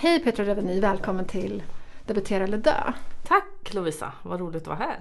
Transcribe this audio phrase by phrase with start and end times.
[0.00, 1.62] Hej Petra Reveny, välkommen till
[2.06, 2.92] Debutera eller dö.
[3.28, 4.98] Tack Lovisa, vad roligt att vara här.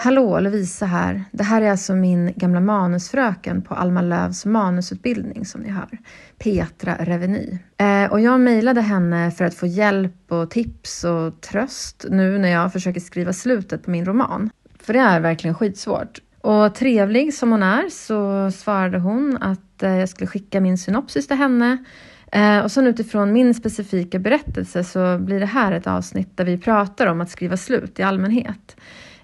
[0.00, 1.24] Hallå, Lovisa här.
[1.32, 5.98] Det här är alltså min gamla manusfröken på Alma Lövs manusutbildning som ni hör.
[6.38, 7.58] Petra Reveny.
[7.76, 12.48] Eh, och jag mejlade henne för att få hjälp och tips och tröst nu när
[12.48, 14.50] jag försöker skriva slutet på min roman.
[14.78, 16.20] För det är verkligen skitsvårt.
[16.46, 21.26] Och trevlig som hon är så svarade hon att eh, jag skulle skicka min synopsis
[21.26, 21.84] till henne.
[22.32, 26.58] Eh, och sen utifrån min specifika berättelse så blir det här ett avsnitt där vi
[26.58, 28.76] pratar om att skriva slut i allmänhet.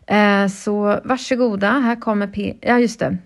[0.07, 2.57] Eh, så varsågoda, här kommer P...
[2.61, 3.19] Ja, just det.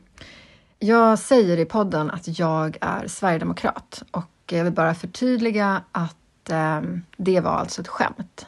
[0.79, 7.03] Jag säger i podden att jag är sverigedemokrat och jag vill bara förtydliga att ehm,
[7.17, 8.47] det var alltså ett skämt.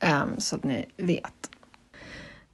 [0.00, 1.51] Ehm, så att ni vet.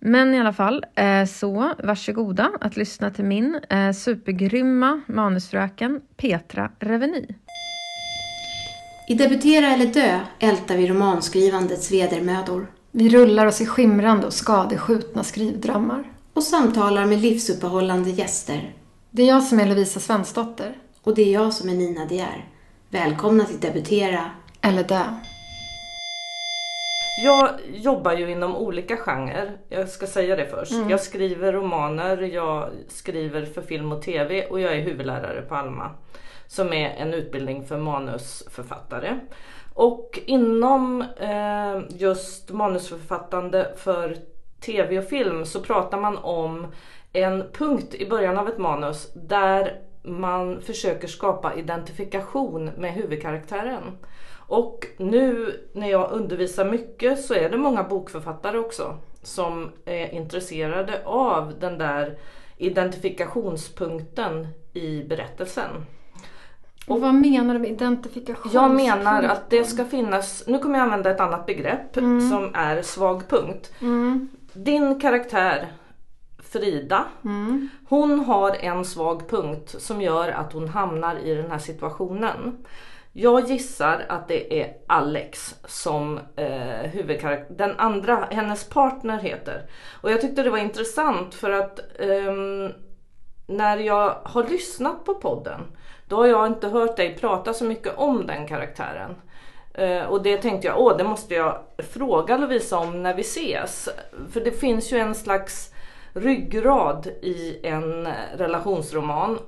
[0.01, 6.71] Men i alla fall, eh, så varsågoda att lyssna till min eh, supergrymma manusfröken Petra
[6.79, 7.27] Reveny.
[9.09, 15.25] I Debutera eller dö ältar vi romanskrivandets vedermödor Vi rullar oss i skimrande och skadeskjutna
[15.25, 16.05] skrivdrömmar.
[16.33, 18.75] och samtalar med livsuppehållande gäster.
[19.11, 20.77] Det är jag som är Lovisa Svensdotter.
[21.03, 22.45] Och det är jag som är Nina De Geer.
[22.91, 24.31] Välkomna till Debutera.
[24.61, 25.03] Eller dö.
[27.25, 29.59] Jag jobbar ju inom olika genrer.
[29.69, 30.73] Jag ska säga det först.
[30.89, 35.91] Jag skriver romaner, jag skriver för film och tv och jag är huvudlärare på Alma.
[36.47, 39.19] Som är en utbildning för manusförfattare.
[39.75, 44.17] Och inom eh, just manusförfattande för
[44.61, 46.67] tv och film så pratar man om
[47.13, 53.83] en punkt i början av ett manus där man försöker skapa identifikation med huvudkaraktären.
[54.49, 61.03] Och nu när jag undervisar mycket så är det många bokförfattare också som är intresserade
[61.05, 62.19] av den där
[62.57, 65.71] identifikationspunkten i berättelsen.
[66.87, 68.53] Och vad menar du med identifikation?
[68.55, 71.95] Jag menar att det ska finnas, nu kommer jag använda ett annat begrepp
[72.31, 73.73] som är svag punkt.
[73.81, 74.29] Mm.
[74.53, 75.73] Din karaktär
[76.39, 77.69] Frida, Mm.
[77.89, 82.57] hon har en svag punkt som gör att hon hamnar i den här situationen.
[83.13, 89.63] Jag gissar att det är Alex som eh, huvudkaraktär, den andra, hennes partner heter.
[90.03, 92.35] Och jag tyckte det var intressant för att eh,
[93.47, 95.61] när jag har lyssnat på podden
[96.09, 99.17] då har jag inte hört dig prata så mycket om den karaktären.
[99.75, 103.89] Eh, och det tänkte jag, åh det måste jag fråga Lovisa om när vi ses.
[104.33, 105.75] För det finns ju en slags
[106.13, 109.39] ryggrad i en relationsroman,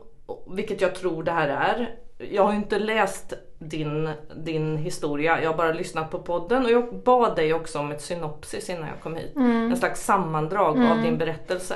[0.50, 1.94] vilket jag tror det här är.
[2.30, 6.70] Jag har ju inte läst din, din historia, jag har bara lyssnat på podden och
[6.70, 9.36] jag bad dig också om ett synopsis innan jag kom hit.
[9.36, 11.74] En slags sammandrag av din berättelse.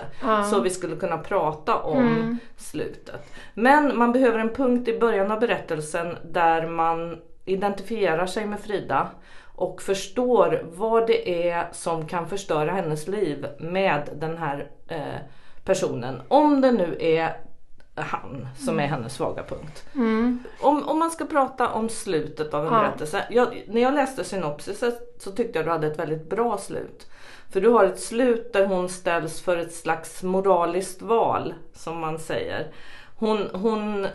[0.51, 3.33] Så vi skulle kunna prata om slutet.
[3.55, 9.09] Men man behöver en punkt i början av berättelsen där man identifierar sig med Frida
[9.57, 15.21] och förstår vad det är som kan förstöra hennes liv med den här eh,
[15.65, 16.23] personen.
[16.29, 17.37] Om det nu är
[17.95, 19.85] han som är hennes svaga punkt.
[20.61, 22.81] Om, om man ska prata om slutet av en Ja.
[22.81, 23.25] berättelse.
[23.31, 27.07] Jag, när jag läste synopsiset så tyckte jag du hade ett väldigt bra slut.
[27.51, 32.19] För du har ett slut där hon ställs för ett slags moraliskt val som man
[32.19, 32.73] säger.
[33.17, 34.07] Hon, hon,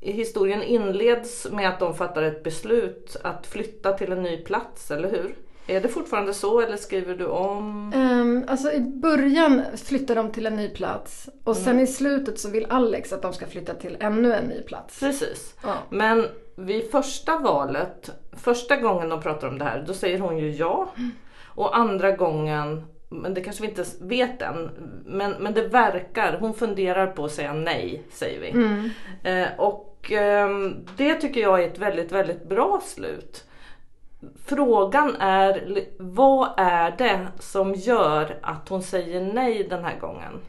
[0.00, 5.10] historien inleds med att de fattar ett beslut att flytta till en ny plats, eller
[5.10, 5.34] hur?
[5.68, 7.92] Är det fortfarande så eller skriver du om?
[7.94, 12.50] Um, alltså i början flyttar de till en ny plats och sen i slutet så
[12.50, 15.00] vill Alex att de ska flytta till ännu en ny plats.
[15.00, 15.54] Precis.
[15.62, 15.74] Ja.
[15.90, 20.50] Men vid första valet, första gången de pratar om det här, då säger hon ju
[20.50, 20.88] ja.
[21.44, 24.70] Och andra gången, men det kanske vi inte vet än,
[25.04, 28.50] men, men det verkar, hon funderar på att säga nej, säger vi.
[29.30, 33.44] Eh, och ehm, det tycker jag är ett väldigt, väldigt bra slut.
[34.44, 40.40] Frågan är, vad är det som gör att hon säger nej den här gången?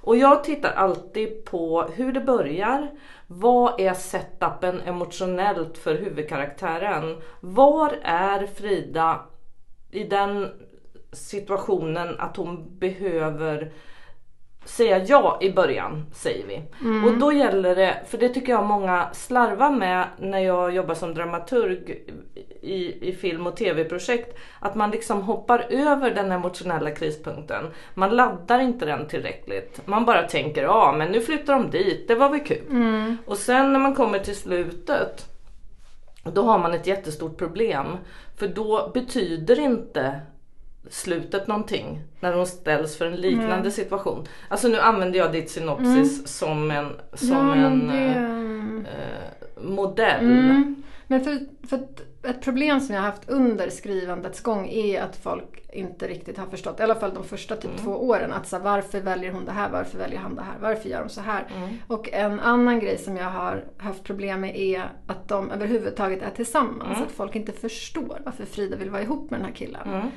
[0.00, 2.90] Och jag tittar alltid på hur det börjar.
[3.26, 7.22] Vad är setupen emotionellt för huvudkaraktären?
[7.40, 9.20] Var är Frida
[9.90, 10.48] i den
[11.12, 13.72] situationen att hon behöver
[14.68, 16.62] säga ja i början, säger vi.
[17.06, 21.14] Och då gäller det, för det tycker jag många slarvar med när jag jobbar som
[21.14, 22.04] dramaturg
[22.62, 27.64] i, i film och tv-projekt, att man liksom hoppar över den emotionella krispunkten.
[27.94, 29.80] Man laddar inte den tillräckligt.
[29.84, 33.16] Man bara tänker, ja men nu flyttar de dit, det var väl kul.
[33.26, 35.26] Och sen när man kommer till slutet,
[36.24, 37.86] då har man ett jättestort problem.
[38.36, 40.20] För då betyder inte
[40.90, 44.26] slutet någonting när hon ställs för en liknande situation.
[44.48, 47.94] Alltså nu använder jag ditt synopsis som en, som Ja, en det...
[47.94, 50.24] eh, eh, modell.
[50.24, 50.82] Mm.
[51.06, 51.38] Men för,
[51.68, 56.08] för ett, ett problem som jag har haft under skrivandets gång är att folk inte
[56.08, 57.84] riktigt har förstått, i alla fall de första typ Mm.
[57.84, 60.54] två åren, att så här, varför väljer hon det här, varför väljer han det här,
[60.60, 61.46] varför gör de så här?
[61.56, 61.68] Mm.
[61.86, 66.30] Och en annan grej som jag har haft problem med är att de överhuvudtaget är
[66.30, 66.96] tillsammans.
[66.96, 67.02] Mm.
[67.02, 70.10] Att folk inte förstår varför Frida vill vara ihop med den här killen.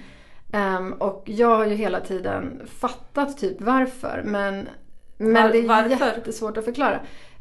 [0.51, 0.75] Mm.
[0.75, 4.69] Ehm, och jag har ju hela tiden fattat typ varför men,
[5.17, 6.05] men Var- det är varför?
[6.05, 6.99] jättesvårt att förklara.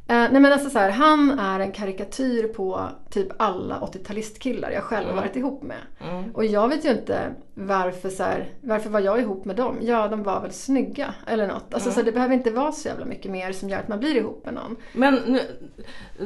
[0.09, 4.83] Eh, nej men alltså så här, han är en karikatyr på typ alla 80-talistkillar jag
[4.83, 5.77] själv har varit ihop med.
[6.11, 6.31] Mm.
[6.35, 7.21] Och jag vet ju inte
[7.55, 9.77] varför, så här, varför var jag ihop med dem?
[9.81, 11.75] Ja, de var väl snygga eller något.
[11.75, 14.17] Alltså, så det behöver inte vara så jävla mycket mer som gör att man blir
[14.17, 14.77] ihop med någon.
[14.93, 15.41] Men nu,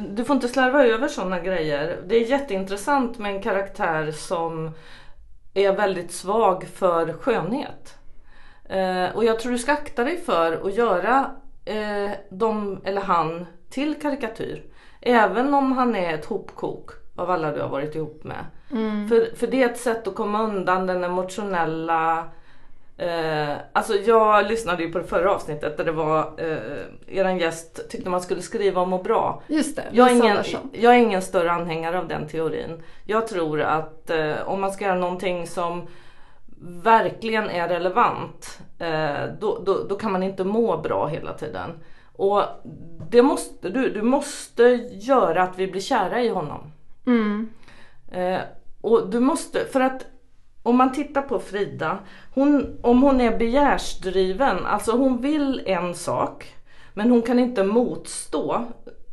[0.09, 1.99] du får inte slarva över sådana grejer.
[2.07, 4.71] Det är jätteintressant med en karaktär som
[5.55, 7.97] är väldigt svag för skönhet.
[8.69, 11.31] Eh, och jag tror du ska akta dig för att göra
[11.65, 14.63] eh, dem eller han till karikatyr.
[15.01, 18.45] Även om han är ett hopkok av alla du har varit ihop med.
[19.09, 22.29] För, för det är ett sätt att komma undan den emotionella
[22.97, 27.89] Eh, alltså jag lyssnade ju på det förra avsnittet där det var eh, eran gäst
[27.89, 29.41] tyckte man skulle skriva om och bra.
[29.47, 30.37] Just det, Jag är, ingen,
[30.71, 32.83] jag är ingen större anhängare av den teorin.
[33.03, 35.87] Jag tror att eh, om man ska göra någonting som
[36.83, 41.69] verkligen är relevant eh, då, då, då kan man inte må bra hela tiden.
[42.13, 42.43] Och
[43.09, 43.89] det måste du.
[43.89, 46.71] Du måste göra att vi blir kära i honom.
[47.05, 47.49] Mm.
[48.11, 48.39] Eh,
[48.81, 50.05] och du måste, för att
[50.65, 51.97] om man tittar på Frida,
[52.33, 56.55] hon, om hon är begärsdriven, alltså hon vill en sak
[56.93, 58.65] men hon kan inte motstå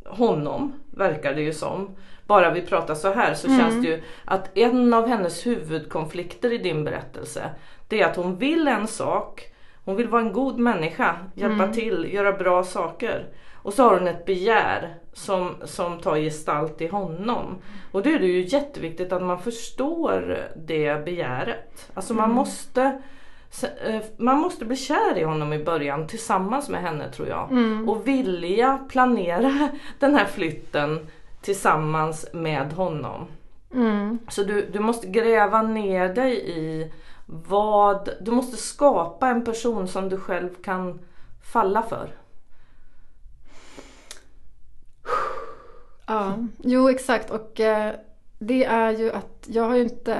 [0.05, 1.95] honom, verkar det ju som.
[2.27, 6.57] Bara vi pratar så här så känns det ju att en av hennes huvudkonflikter i
[6.57, 7.49] din berättelse
[7.87, 9.53] det är att hon vill en sak,
[9.85, 13.27] hon vill vara en god människa, hjälpa till, göra bra saker.
[13.53, 17.55] Och så har hon ett begär som, som tar gestalt i honom.
[17.91, 21.91] Och då är det ju jätteviktigt att man förstår det begäret.
[21.93, 23.01] Alltså man måste
[23.61, 27.51] eh, man måste bli kär i honom i början tillsammans med henne tror jag.
[27.89, 29.69] Och vilja planera
[29.99, 31.07] den här flytten
[31.41, 33.25] tillsammans med honom.
[33.73, 34.19] Mm.
[34.29, 36.91] Så du, du måste gräva ner dig i
[37.25, 40.99] vad, du måste skapa en person som du själv kan
[41.41, 42.09] falla för.
[46.07, 47.93] Ja, jo exakt och eh,
[48.39, 50.13] det är ju att jag har ju inte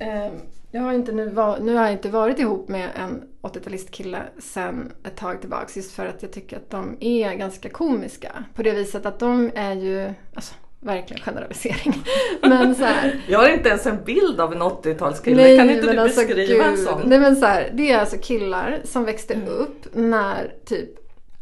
[0.00, 0.32] eh,
[0.70, 4.92] jag har inte nu, var, nu har jag inte varit ihop med en 80-talistkille sen
[5.04, 8.44] ett tag tillbaks just för att jag tycker att de är ganska komiska.
[8.54, 11.94] På det viset att de är ju, alltså verkligen generalisering.
[12.42, 15.98] Men så här, Jag har inte ens en bild av en 80-talskille, kan inte du
[16.00, 16.84] alltså, beskriva en gud.
[16.84, 17.02] sån?
[17.06, 19.48] Nej men så här, det är alltså killar som växte Mm.
[19.48, 20.90] upp när typ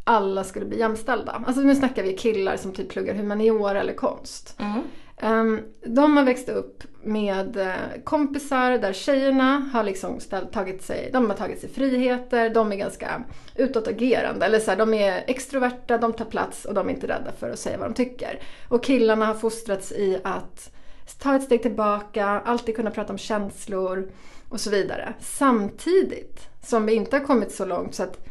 [0.05, 1.43] alla skulle bli jämställda.
[1.47, 4.57] Alltså nu snackar vi killar som typ pluggar humaniora eller konst.
[4.61, 4.83] Mm.
[5.17, 11.11] Ehm, de har växt upp med eh, kompisar där tjejerna har liksom ställt, tagit sig,
[11.13, 13.23] de har tagit sig friheter, de är ganska
[13.57, 14.47] utåtagerande.
[14.47, 17.51] Eller så här, de är extroverta, de tar plats och de är inte rädda för
[17.51, 18.41] att säga vad de tycker.
[18.69, 20.71] Och killarna har fostrats i att
[21.19, 24.11] ta ett steg tillbaka, alltid kunna prata om känslor
[24.49, 25.15] och så vidare.
[25.21, 28.27] Samtidigt som vi inte har kommit så långt så att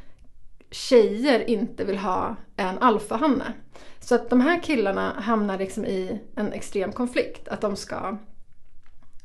[0.73, 3.53] tjejer inte vill ha en alfahanne.
[3.99, 7.47] Så att de här killarna hamnar liksom i en extrem konflikt.
[7.47, 8.17] Att de ska,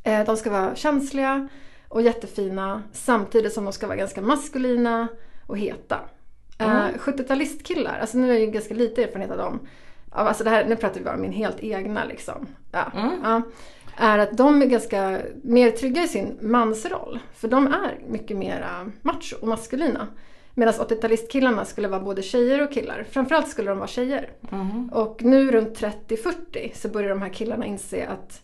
[0.02, 1.48] eh, de ska vara känsliga
[1.88, 5.08] och jättefina samtidigt som de ska vara ganska maskulina
[5.46, 6.00] och heta.
[6.58, 9.68] Eh, 70-talistkillar, alltså nu har jag ju ganska lite erfarenhet av dem.
[10.10, 12.46] Alltså det här, nu pratar vi bara om min helt egna liksom.
[12.72, 13.42] Ja, ja,
[13.96, 17.18] är att de är ganska mer trygga i sin mansroll.
[17.34, 18.66] För de är mycket mer
[19.02, 20.06] macho och maskulina.
[20.58, 23.06] Medan 80-talistkillarna skulle vara både tjejer och killar.
[23.10, 24.30] Framförallt skulle de vara tjejer.
[24.92, 28.42] Och nu runt 30-40 så börjar de här killarna inse att,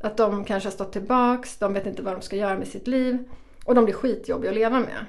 [0.00, 2.86] att de kanske har stått tillbaks, de vet inte vad de ska göra med sitt
[2.86, 3.18] liv.
[3.64, 5.06] Och de blir skitjobbiga att leva med.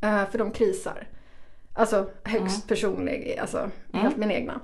[0.00, 1.06] Eh, för de krisar.
[1.74, 4.60] Alltså högst personlig, alltså helt min egna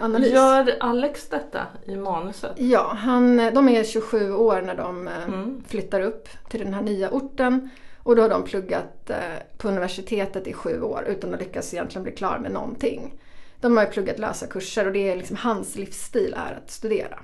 [0.00, 0.32] analys.
[0.32, 2.52] Gör Alex detta i manuset?
[2.56, 7.10] Ja, han, de är 27 år när de eh, flyttar upp till den här nya
[7.10, 7.70] orten.
[8.02, 9.16] Och då har de pluggat eh,
[9.58, 13.14] på universitetet i sju år utan att lyckas egentligen bli klar med någonting.
[13.60, 17.18] De har ju pluggat lösa kurser och det är liksom hans livsstil är att studera.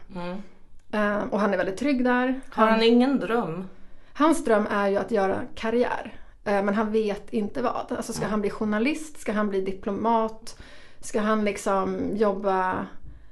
[0.92, 2.40] Eh, och han är väldigt trygg där.
[2.50, 3.68] Har han ingen dröm?
[4.12, 6.14] Hans dröm är ju att göra karriär.
[6.44, 7.86] Eh, Men han vet inte vad.
[7.88, 9.20] Alltså ska han bli journalist?
[9.20, 10.58] Ska han bli diplomat?
[11.00, 12.86] Ska han liksom jobba...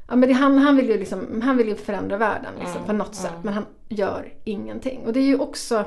[0.08, 2.92] Ja, men det, han, han, vill ju liksom, han vill ju förändra världen liksom, på
[2.92, 3.32] något sätt.
[3.42, 5.06] Men han gör ingenting.
[5.06, 5.84] Och det är ju också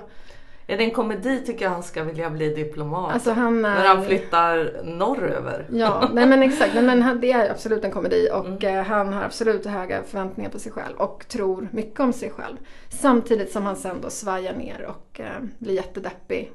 [0.69, 3.13] Är det en komedi tycker jag han ska vilja bli diplomat.
[3.13, 3.75] Alltså han är...
[3.75, 5.65] När han flyttar norröver.
[5.71, 6.73] Ja, nej men exakt.
[6.73, 8.77] Nej, men han- det är absolut en komedi och Mm.
[8.77, 12.57] eh, han har absolut höga förväntningar på sig själv och tror mycket om sig själv.
[12.89, 16.51] Samtidigt som han sen då svajar ner och eh, blir jättedeppig.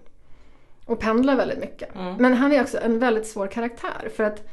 [0.87, 1.95] Och pendlar väldigt mycket.
[1.95, 2.15] Mm.
[2.17, 4.49] Men han är också en väldigt svår karaktär för att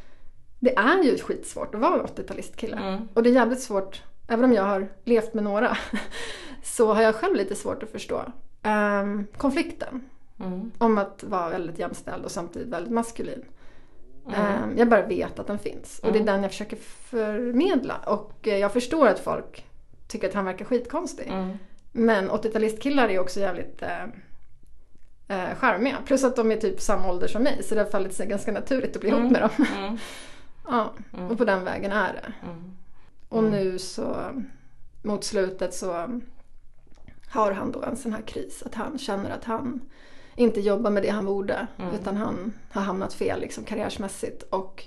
[0.59, 2.77] det är ju skitsvårt att vara en 80-talistkille.
[2.89, 3.07] Mm.
[3.13, 5.77] Och det är jävligt svårt, även om jag har levt med några,
[6.63, 8.21] så har jag själv lite svårt att förstå
[8.69, 10.01] ehm, konflikten
[10.41, 10.71] Mm.
[10.77, 13.45] om att vara väldigt jämställd och samtidigt väldigt maskulin.
[14.27, 14.39] Mm.
[14.41, 17.95] Ehm, Jag bara vet att den finns och det är den jag försöker förmedla.
[18.05, 19.65] Och eh, jag förstår att folk
[20.07, 21.27] tycker att han verkar skitkonstig.
[21.27, 21.57] Mm.
[21.91, 24.03] Men 80-talistkillar är också jävligt eh,
[25.27, 25.97] eh, charmiga.
[26.05, 28.51] Plus att de är typ samma ålder som mig så det har fallit sig ganska
[28.51, 29.65] naturligt att bli ihop med dem.
[29.77, 29.97] Mm.
[30.67, 30.93] ja,
[31.29, 32.33] och på den vägen är det.
[32.47, 32.71] Mm.
[33.29, 34.15] Och nu så
[35.01, 36.19] mot slutet så
[37.29, 39.81] har han då en sån här kris att han känner att han
[40.36, 44.83] inte jobbar med det han borde utan han har hamnat fel liksom karriärsmässigt och,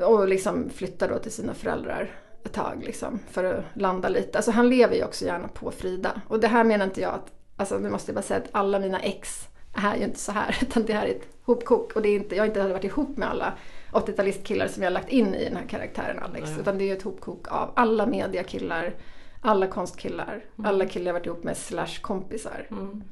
[0.00, 2.10] och liksom flyttar då till sina föräldrar
[2.44, 4.38] ett tag liksom för att landa lite.
[4.38, 7.32] Alltså han lever ju också gärna på Frida och det här menar inte jag att,
[7.56, 10.58] alltså nu måste jag bara säga att alla mina ex är ju inte så här
[10.62, 13.16] utan det här är ett hopkok och det är inte, jag har inte varit ihop
[13.16, 13.52] med alla
[13.92, 16.60] 80-talistkillar som jag har lagt in i den här karaktären Alex Nej.
[16.60, 18.94] utan det är ju ett hopkok av alla mediakillar,
[19.40, 22.66] alla konstkillar, alla killar jag varit ihop med slash kompisar.
[22.70, 23.02] Mm.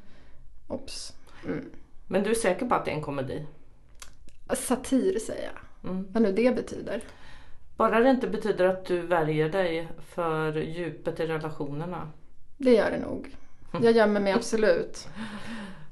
[0.67, 1.13] Ops.
[1.45, 1.65] Mm.
[2.07, 3.45] Men du är säker på att det är en komedi?
[4.53, 5.91] Satir säger jag.
[5.91, 6.07] Mm.
[6.11, 7.03] Vad nu det betyder.
[7.77, 12.11] Bara det inte betyder att du värjer dig för djupet i relationerna.
[12.57, 13.35] Det gör det nog.
[13.81, 15.07] Jag gömmer mig absolut.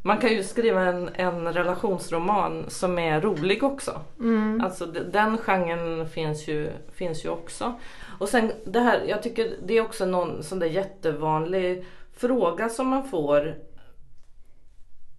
[0.08, 4.02] Man kan ju skriva en, en relationsroman som är rolig också.
[4.20, 4.62] Mm.
[4.64, 7.74] Alltså den genren finns ju, finns ju också.
[8.20, 12.88] Och sen det här, jag tycker det är också någon sån där jättevanlig fråga som
[12.88, 13.56] man får.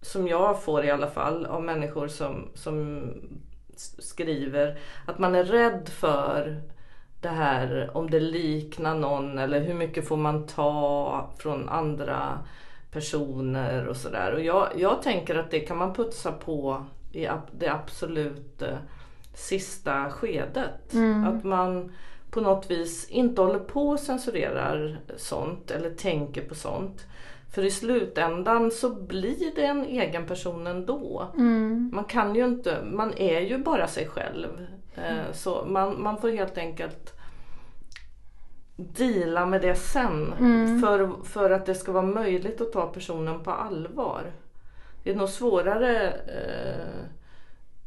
[0.01, 3.09] Som jag får i alla fall av människor som, som
[3.99, 4.79] skriver.
[5.05, 6.61] Att man är rädd för
[7.21, 12.39] det här om det liknar någon eller hur mycket får man ta från andra
[12.91, 14.33] personer och sådär.
[14.33, 18.77] Och jag, jag tänker att det kan man putsa på i det absolut eh,
[19.33, 20.93] sista skedet.
[21.27, 21.91] Att man
[22.31, 27.05] på något vis inte håller på och censurerar sånt eller tänker på sånt.
[27.51, 31.27] För i slutändan så blir det en egen person ändå.
[31.93, 34.67] Man kan ju inte, man är ju bara sig själv.
[34.95, 37.13] Eh, Så man, man får helt enkelt
[38.79, 40.33] deala med det sen.
[40.81, 44.31] För, för att det ska vara möjligt att ta personen på allvar.
[45.03, 46.09] Det är nog svårare.
[46.09, 47.05] Eh,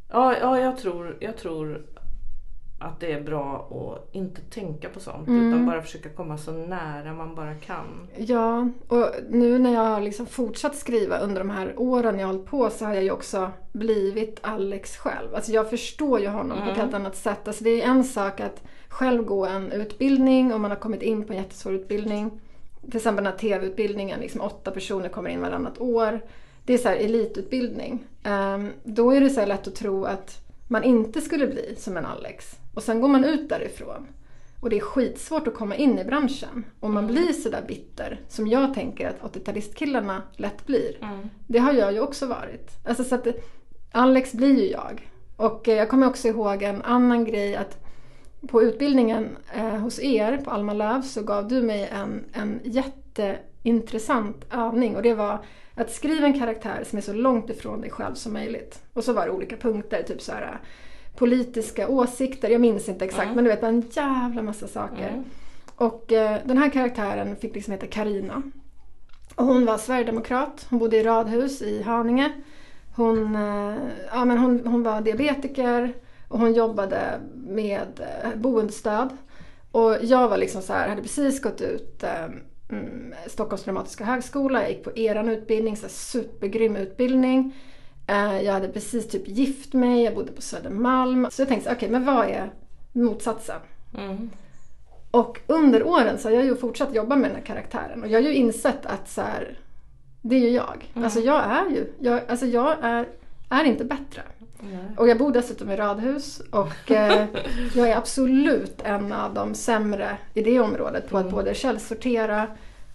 [0.09, 1.81] ja, ja jag, tror, jag tror
[2.83, 5.29] att det är bra att inte tänka på sånt.
[5.29, 8.07] Utan bara försöka komma så nära man bara kan.
[8.17, 12.33] Ja, och nu när jag har liksom fortsatt skriva under de här åren jag har
[12.33, 15.35] hållit på så har jag ju också blivit Alex själv.
[15.35, 17.47] Alltså jag förstår ju honom på ett helt annat sätt.
[17.47, 21.23] Alltså det är en sak att själv gå en utbildning och man har kommit in
[21.23, 22.31] på en jättesvår utbildning.
[22.81, 26.19] Till exempel den här TV-utbildningen, liksom åtta personer kommer in varannat år.
[26.65, 28.05] Det är så här elitutbildning.
[28.23, 30.42] Ehm, då är det så lätt att tro att
[30.73, 32.59] man inte skulle bli som en Alex.
[32.73, 34.07] Och sen går man ut därifrån.
[34.59, 36.65] Och det är skitsvårt att komma in i branschen.
[36.79, 40.97] Om man blir sådär bitter, som jag tänker att 80-talistkillarna lätt blir.
[41.47, 42.71] Det har jag ju också varit.
[42.85, 43.27] Alltså så att
[43.91, 45.09] Alex blir ju jag.
[45.35, 47.77] Och eh, jag kommer också ihåg en annan grej att
[48.47, 52.59] på utbildningen eh, hos er på Alma Löv så gav du mig en, en
[53.63, 55.39] jätteintressant övning och det var
[55.75, 58.81] att skriva en karaktär som är så långt ifrån dig själv som möjligt.
[58.93, 60.57] Och så var det olika punkter, typ så här eh,
[61.15, 65.23] politiska åsikter, jag minns inte exakt men du vet en jävla massa saker.
[65.75, 68.41] Och eh, den här karaktären fick liksom heta Karina.
[69.35, 72.31] Och hon var sverigedemokrat, hon bodde i radhus i Haninge.
[72.95, 73.75] Hon, eh,
[74.11, 75.93] ja, men hon, hon var diabetiker
[76.27, 79.09] och hon jobbade med eh, boendestöd.
[79.71, 82.39] Och jag var liksom så här, hade precis gått ut eh, mm,
[83.27, 87.55] Stockholms dramatiska högskola, jag gick på eran utbildning, så supergrym utbildning.
[88.07, 91.27] Eh, jag hade precis typ gift mig, jag bodde på Södermalm.
[91.31, 92.51] Så jag tänkte, okej men vad är
[92.91, 93.59] motsatsen?
[93.97, 94.29] Mm.
[95.11, 98.21] Och under åren så har jag ju fortsatt jobba med den här karaktären och jag
[98.21, 99.59] har ju insett att så här,
[100.21, 100.91] det är ju jag.
[100.93, 103.07] Alltså jag är ju, jag, alltså jag är,
[103.49, 104.21] är inte bättre.
[104.97, 107.25] Och jag bor dessutom i radhus och eh,
[107.75, 112.47] jag är absolut en av de sämre i det området på att både källsortera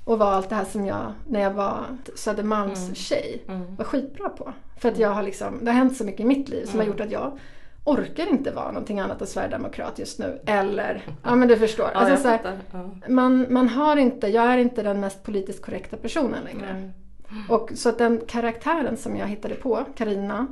[0.04, 1.84] och vara allt det här som jag, när jag var
[2.14, 3.42] Södermalms tjej,
[3.76, 4.52] var skitbra på.
[4.76, 6.86] För att jag har liksom, det har hänt så mycket i mitt liv som har
[6.86, 7.38] gjort att jag
[7.84, 10.40] orkar inte vara någonting annat än sverigedemokrat just nu.
[10.46, 11.90] Eller, ja men du förstår.
[11.94, 12.58] Ja, alltså, så här,
[13.08, 16.72] man, man har inte, jag är inte den mest politiskt korrekta personen längre.
[16.72, 16.90] Nej.
[17.48, 20.46] Och så att den karaktären som jag hittade på, Karina,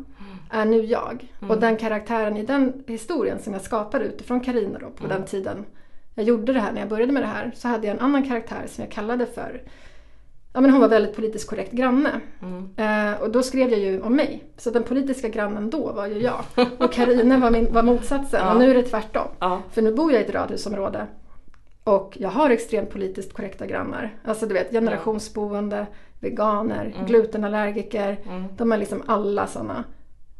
[0.51, 1.33] är nu jag.
[1.49, 5.65] Och den karaktären i den historien som jag skapade utifrån Karina då på den tiden
[6.15, 8.29] jag gjorde det här, när jag började med det här, så hade jag en annan
[8.29, 9.63] karaktär som jag kallade för
[10.53, 12.21] Ja men hon var väldigt politiskt korrekt granne.
[12.77, 14.45] Eh, och då skrev jag ju om mig.
[14.57, 16.45] Så den politiska grannen då var ju jag.
[16.79, 18.41] Och Karina var, min, var motsatsen.
[18.45, 18.53] Ja.
[18.53, 19.29] Och nu är det tvärtom.
[19.39, 19.63] Ja.
[19.71, 21.07] För nu bor jag i ett radhusområde.
[21.85, 24.15] Och jag har extremt politiskt korrekta grannar.
[24.25, 25.87] Alltså du vet generationsboende,
[26.21, 28.19] veganer, glutenallergiker.
[28.57, 29.85] De är liksom alla sådana.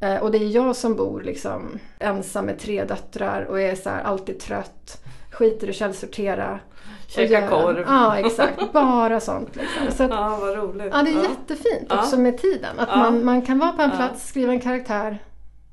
[0.01, 3.91] Eh, och det är jag som bor liksom ensam med tre döttrar och är så
[3.91, 5.03] här alltid trött.
[5.31, 6.59] Skiter i att källsortera.
[7.05, 7.85] och Käka korv.
[7.89, 9.97] Ja exakt, bara sånt liksom.
[9.97, 10.93] Så att, Ja, vad roligt.
[10.93, 11.99] Ja, det är jättefint Ja.
[11.99, 12.79] också med tiden.
[12.79, 12.97] Att Ja.
[12.97, 13.97] man, man kan vara på en Ja.
[13.97, 15.19] plats, skriva en karaktär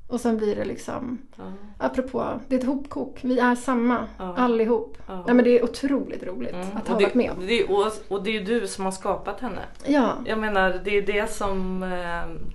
[0.08, 1.42] och sen blir det liksom, Ja.
[1.78, 3.18] apropå, det är ett hopkok.
[3.22, 4.34] Vi är samma, Ja.
[4.36, 4.96] allihop.
[5.06, 5.22] Ja.
[5.26, 6.66] Nej, men det är otroligt roligt Mm.
[6.76, 7.46] att ha varit med om.
[7.46, 9.60] det, och, och det är ju du som har skapat henne.
[9.84, 11.82] Ja, Jag menar, det är det som...
[11.82, 12.54] Eh,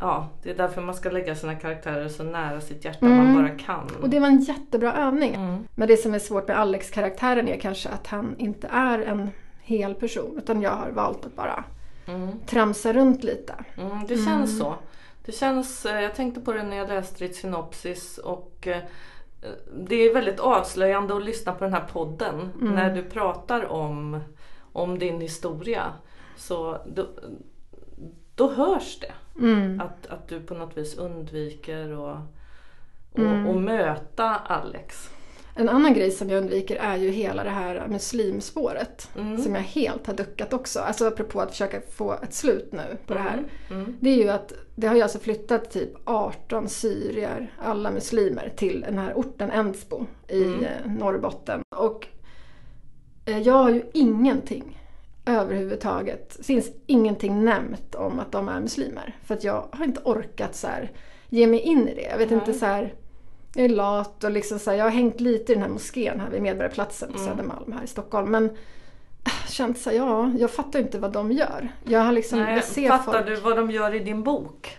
[0.00, 3.34] ja, det är därför man ska lägga sina karaktärer så nära sitt hjärta man Mm.
[3.42, 3.90] bara kan.
[4.02, 5.34] och det var en jättebra övning.
[5.34, 5.66] Mm.
[5.74, 9.30] Men det som är svårt med Alex-karaktären är kanske att han inte är en
[9.60, 10.38] hel person.
[10.38, 11.64] Utan jag har valt att bara
[12.06, 12.28] Mm.
[12.46, 13.54] tramsa runt lite.
[13.76, 14.74] Mm, det känns så.
[15.24, 18.78] Det känns, eh, jag tänkte på det när jag läste ditt synopsis och eh,
[19.86, 24.20] det är väldigt avslöjande att lyssna på den här podden när du pratar om,
[24.72, 25.82] om din historia.
[26.36, 27.06] Så då,
[28.40, 29.12] då hörs det.
[29.38, 29.80] Mm.
[29.80, 32.16] Att, att du på något vis undviker och,
[33.12, 35.10] och, och möta Alex.
[35.54, 39.10] En annan grej som jag undviker är ju hela det här muslimspåret.
[39.16, 39.38] Mm.
[39.38, 40.80] Som jag helt har duckat också.
[40.80, 43.44] Alltså apropå att försöka få ett slut nu på det här.
[43.70, 43.96] Mm.
[44.00, 48.80] Det är ju att det har ju alltså flyttat typ 18 syrier, alla muslimer, till
[48.80, 50.64] den här orten Ensbo i Mm.
[50.64, 51.62] eh, Norrbotten.
[51.76, 52.06] Och
[53.26, 54.79] eh, jag har ju ingenting
[55.30, 56.46] överhuvudtaget.
[56.46, 59.16] Finns ingenting nämnt om att de är muslimer.
[59.24, 60.92] För att jag har inte orkat så här,
[61.28, 62.08] ge mig in i det.
[62.10, 62.94] Jag vet inte så här.
[63.54, 66.20] Jag är lat och liksom så här, jag har hängt lite i den här moskén
[66.20, 68.30] här vid Medborgarplatsen på Södermalm här i Stockholm.
[68.30, 68.44] Men
[69.24, 71.68] äh, känt så här, ja, jag fattar inte vad de gör.
[71.84, 73.26] Jag har liksom, Nej, jag ser fattar folk.
[73.26, 74.76] du vad de gör i din bok?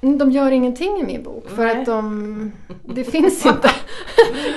[0.00, 1.80] De gör ingenting i min bok för Nej.
[1.80, 2.52] att de...
[2.84, 3.70] Det finns inte.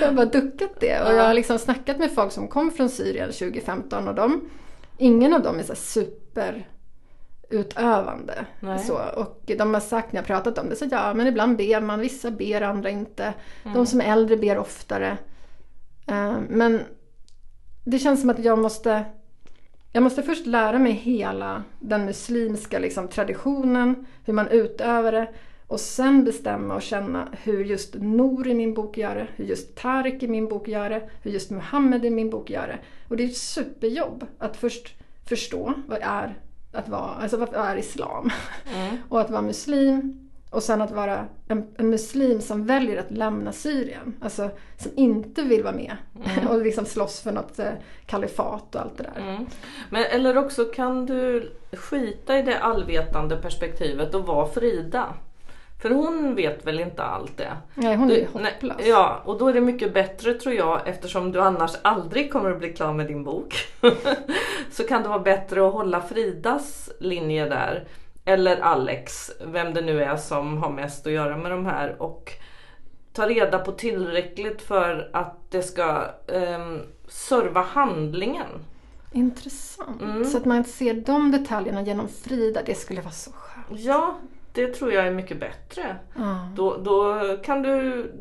[0.01, 1.01] jag har bara duckat det.
[1.01, 4.49] Och jag har liksom snackat med folk som kom från Syrien 2015 och de...
[4.97, 6.69] Ingen av dem är så super
[7.49, 8.45] utövande.
[8.59, 8.79] Nej.
[8.79, 8.99] Så.
[9.15, 11.99] Och de har sagt när jag pratat om det, så ja men ibland ber man,
[11.99, 13.33] vissa ber, andra inte.
[13.73, 15.17] De som är äldre ber oftare.
[16.07, 16.81] Eh, Men
[17.83, 19.05] det känns som att jag måste
[19.91, 25.27] jag måste först lära mig hela den muslimska liksom, traditionen, hur man utövar det
[25.67, 29.75] och sen bestämma och känna hur just Nour i min bok gör det, hur just
[29.75, 32.79] Tarek i min bok gör det, hur just Muhammed i min bok gör det.
[33.07, 36.39] Och det är ett superjobb att först förstå vad är
[36.71, 38.29] att vara, alltså vad är islam
[39.09, 43.51] och att vara muslim och sen att vara en, en muslim som väljer att lämna
[43.51, 44.15] Syrien.
[44.21, 45.97] Alltså som inte vill vara med
[46.49, 47.71] och liksom slåss för något eh,
[48.05, 49.21] kalifat och allt det där.
[49.21, 49.45] Mm.
[49.89, 55.13] Men, eller också kan du skita i det allvetande perspektivet och vara Frida.
[55.81, 57.57] För hon vet väl inte allt det.
[57.75, 58.87] Nej, hon är Du- nej, hopplös.
[58.87, 62.59] Ja, och då är det mycket bättre tror jag eftersom du annars aldrig kommer att
[62.59, 63.55] bli klar med din bok.
[64.71, 67.87] så kan det vara bättre att hålla Fridas linje där.
[68.25, 72.01] Eller Alex, vem det nu är som har mest att göra med de här.
[72.01, 72.31] Och
[73.13, 78.47] ta reda på tillräckligt för att det ska um, serva handlingen.
[79.11, 80.01] Intressant.
[80.01, 80.25] Mm.
[80.25, 83.79] Så att man ser de detaljerna genom Frida, det skulle vara så skönt.
[83.81, 84.15] Ja,
[84.55, 85.95] det tror jag är mycket bättre.
[86.15, 86.49] Ja.
[86.55, 88.11] Då, då kan du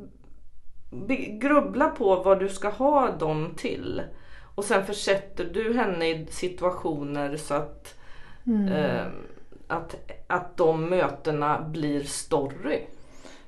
[1.40, 4.02] grubbla på vad du ska ha dem till.
[4.54, 7.94] Och sen försätter du henne i situationer så att,
[8.46, 8.68] Mm.
[8.68, 9.06] eh,
[9.68, 12.80] att, att de mötena blir story.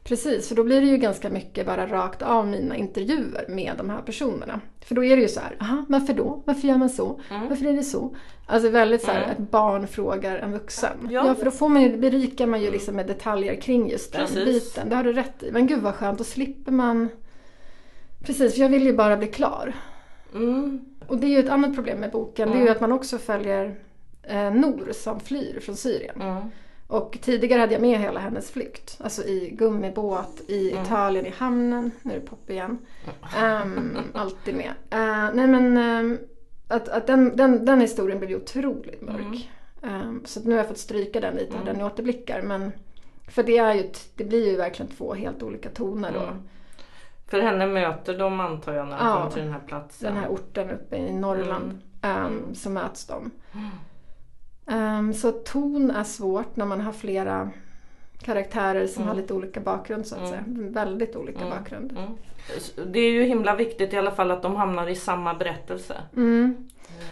[0.06, 3.90] Precis, för då blir det ju ganska mycket bara rakt av mina intervjuer med de
[3.90, 4.60] här personerna.
[4.80, 6.42] För då är det ju så här, aha, varför då?
[6.44, 7.20] Varför gör man så?
[7.30, 7.48] Mm.
[7.48, 8.16] Varför är det så?
[8.46, 11.08] Alltså väldigt så här, ett barn frågar en vuxen.
[11.10, 11.26] Ja.
[11.26, 14.26] Ja, för då får man ju, berikar man ju liksom med detaljer kring just den
[14.26, 14.44] Precis.
[14.44, 14.88] biten.
[14.88, 15.52] Det har du rätt i.
[15.52, 17.08] Men gud vad skönt, då slipper man...
[18.24, 19.72] Precis, för jag vill ju bara bli klar.
[20.34, 20.80] Mm.
[21.06, 22.50] Och det är ju ett annat problem med boken.
[22.50, 23.74] Det är ju att man också följer
[24.22, 26.22] eh, Nor som flyr från Syrien.
[26.88, 27.02] Mm.
[27.02, 28.98] Och tidigare hade jag med hela hennes flykt.
[29.04, 31.90] Alltså i gummibåt, i Italien, i hamnen.
[32.02, 32.78] Nu är det pop igen.
[33.36, 34.72] Ehm, alltid med.
[34.90, 36.18] Eh, nej men ehm,
[36.68, 39.50] att, att den, den, den historien blev ju otroligt mörk.
[39.82, 42.42] Ehm, så att nu har jag fått stryka den lite, den i återblickar.
[42.42, 42.72] Men,
[43.28, 46.20] för det, är ju, det blir ju verkligen två helt olika toner då.
[46.20, 46.42] Mm.
[47.26, 49.14] För henne möter de antar jag när de Ja.
[49.16, 50.14] kommer till den här platsen.
[50.14, 51.80] Den här orten uppe i Norrland.
[52.02, 52.16] Mm.
[52.26, 53.30] ehm, så möts de.
[54.66, 57.50] Ehm, så ton är svårt när man har flera
[58.22, 59.08] karaktärer som Mm.
[59.14, 60.30] har lite olika bakgrund så att Mm.
[60.30, 60.44] säga.
[60.70, 61.50] Väldigt olika Mm.
[61.58, 61.92] bakgrund.
[61.98, 62.10] Mm.
[62.92, 65.94] Det är ju himla viktigt i alla fall att de hamnar i samma berättelse.
[66.16, 66.68] Mm.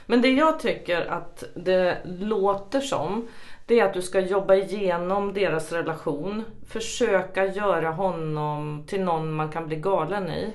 [0.06, 3.28] Men det jag tycker att det låter som
[3.66, 6.42] det är att du ska jobba igenom deras relation.
[6.68, 10.52] Försöka göra honom till någon man kan bli galen i.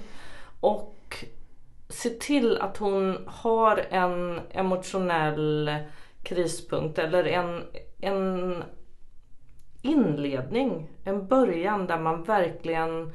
[0.60, 1.26] Och
[1.90, 5.76] se till att hon har en emotionell
[6.30, 7.64] krispunkt eller en,
[8.02, 8.64] en
[9.82, 13.12] inledning, en början där man verkligen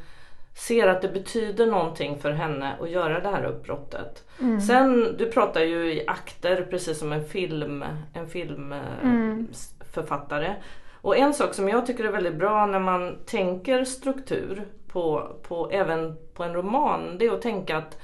[0.54, 4.24] ser att det betyder någonting för henne att göra det här uppbrottet.
[4.40, 4.60] Mm.
[4.60, 10.54] Sen, du pratar ju i akter precis som en film, en filmförfattare.
[10.92, 15.70] Och en sak som jag tycker är väldigt bra när man tänker struktur på, på,
[15.70, 17.98] även på en roman, det är att tänka att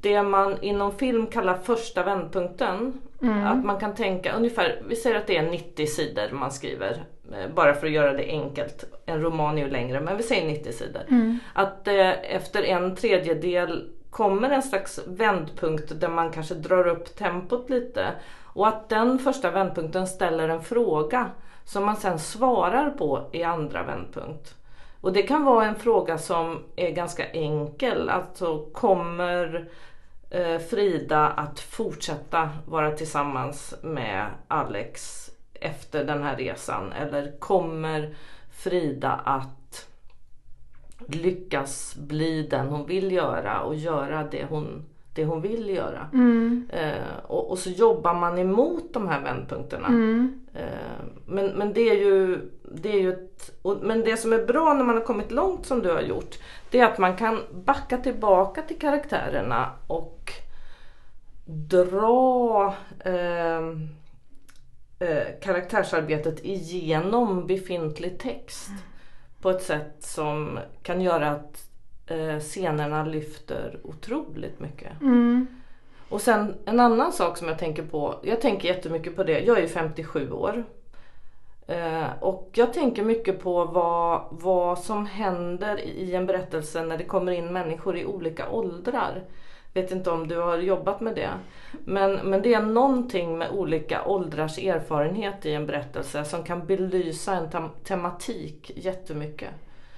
[0.00, 3.46] det man inom film kallar första vändpunkten, Mm.
[3.46, 7.54] att man kan tänka ungefär, vi säger att det är 90 sidor man skriver, eh,
[7.54, 8.84] bara för att göra det enkelt.
[9.06, 11.02] En roman är ju längre, men vi säger 90 sidor.
[11.08, 11.38] Mm.
[11.54, 17.70] Att eh, efter en tredjedel kommer en slags vändpunkt där man kanske drar upp tempot
[17.70, 18.06] lite.
[18.44, 21.30] Och att den första vändpunkten ställer en fråga
[21.64, 24.54] som man sen svarar på i andra vändpunkt.
[25.00, 28.08] Och det kan vara en fråga som är ganska enkel.
[28.08, 29.68] Alltså kommer
[30.70, 36.92] Frida att fortsätta vara tillsammans med Alex efter den här resan?
[36.92, 38.14] Eller kommer
[38.50, 39.86] Frida att
[41.06, 46.08] lyckas bli den hon vill göra och göra det hon, det hon vill göra?
[46.12, 46.70] Mm.
[46.72, 49.88] Eh, och, och så jobbar man emot de här vändpunkterna.
[49.88, 50.40] Mm.
[50.54, 52.38] Eh, men, men det är ju,
[52.74, 55.66] det är ju ett, och, men det som är bra när man har kommit långt
[55.66, 56.38] som du har gjort
[56.70, 60.32] det är att man kan backa tillbaka till karaktärerna och
[61.44, 63.58] dra eh,
[64.98, 68.70] eh, karaktärsarbetet igenom befintlig text
[69.42, 71.70] på ett sätt som kan göra att
[72.06, 75.00] eh, scenerna lyfter otroligt mycket.
[75.00, 75.46] Mm.
[76.08, 79.58] Och sen en annan sak som jag tänker på, jag tänker jättemycket på det, jag
[79.58, 80.64] är ju 57 år.
[81.70, 87.04] Eh, och jag tänker mycket på vad, vad som händer i en berättelse när det
[87.04, 89.22] kommer in människor i olika åldrar.
[89.74, 91.28] Vet inte om du har jobbat med det.
[91.84, 97.32] Men, men det är någonting med olika åldrars erfarenhet i en berättelse som kan belysa
[97.34, 99.48] en tem- tematik jättemycket.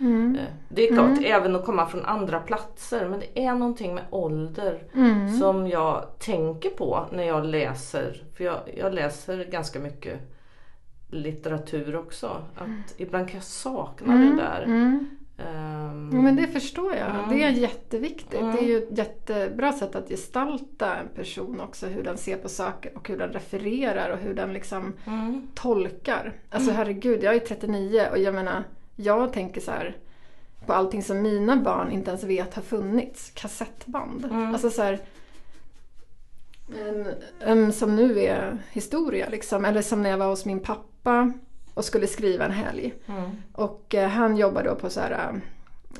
[0.00, 0.36] Mm.
[0.40, 4.04] Eh, Det är klart, även att komma från andra platser, men det är någonting med
[4.10, 5.28] ålder Mm.
[5.38, 8.22] som jag tänker på när jag läser.
[8.36, 10.18] För jag, jag läser ganska mycket
[11.12, 12.44] litteratur också.
[12.54, 14.62] Att ibland kan jag sakna det där.
[14.62, 15.06] Mm.
[16.12, 17.10] Ja, men det förstår jag.
[17.10, 17.28] Mm.
[17.28, 18.40] Det är jätteviktigt.
[18.40, 18.56] Mm.
[18.56, 21.86] Det är ju ett jättebra sätt att gestalta en person också.
[21.86, 26.32] Hur den ser på saker och hur den refererar och hur den liksom mm, tolkar.
[26.50, 28.64] Alltså herregud, jag är 39 och jag menar,
[28.96, 29.96] jag tänker så här
[30.66, 33.30] på allting som mina barn inte ens vet har funnits.
[33.34, 34.24] Kassettband.
[34.24, 34.52] Mm.
[34.52, 34.98] Alltså så här,
[37.40, 39.64] em, som nu är historia liksom.
[39.64, 41.32] Eller som när jag var hos min pappa
[41.74, 42.94] och skulle skriva en helg.
[43.06, 45.40] mm, Och eh, han jobbar då på så här,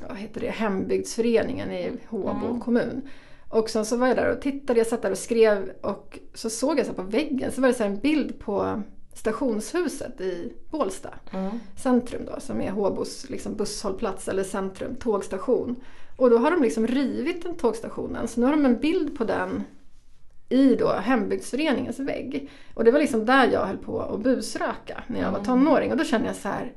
[0.07, 2.59] vad heter det, hembygdsföreningen i Håbo Mm.
[2.61, 3.01] kommun.
[3.49, 6.49] Och sen så var jag där och tittade, jag satt där och skrev och så
[6.49, 8.81] såg jag så på väggen så var det så en bild på
[9.13, 15.75] stationshuset i Bålsta mm, centrum då som är Håbos liksom busshållplats eller centrum, tågstation.
[16.17, 19.23] Och då har de liksom rivit den tågstationen så nu har de en bild på
[19.23, 19.63] den
[20.53, 22.49] i då hembygdsföreningens vägg.
[22.73, 25.97] Och det var liksom där jag höll på att busröka när jag var tonåring och
[25.97, 26.71] då kände jag så här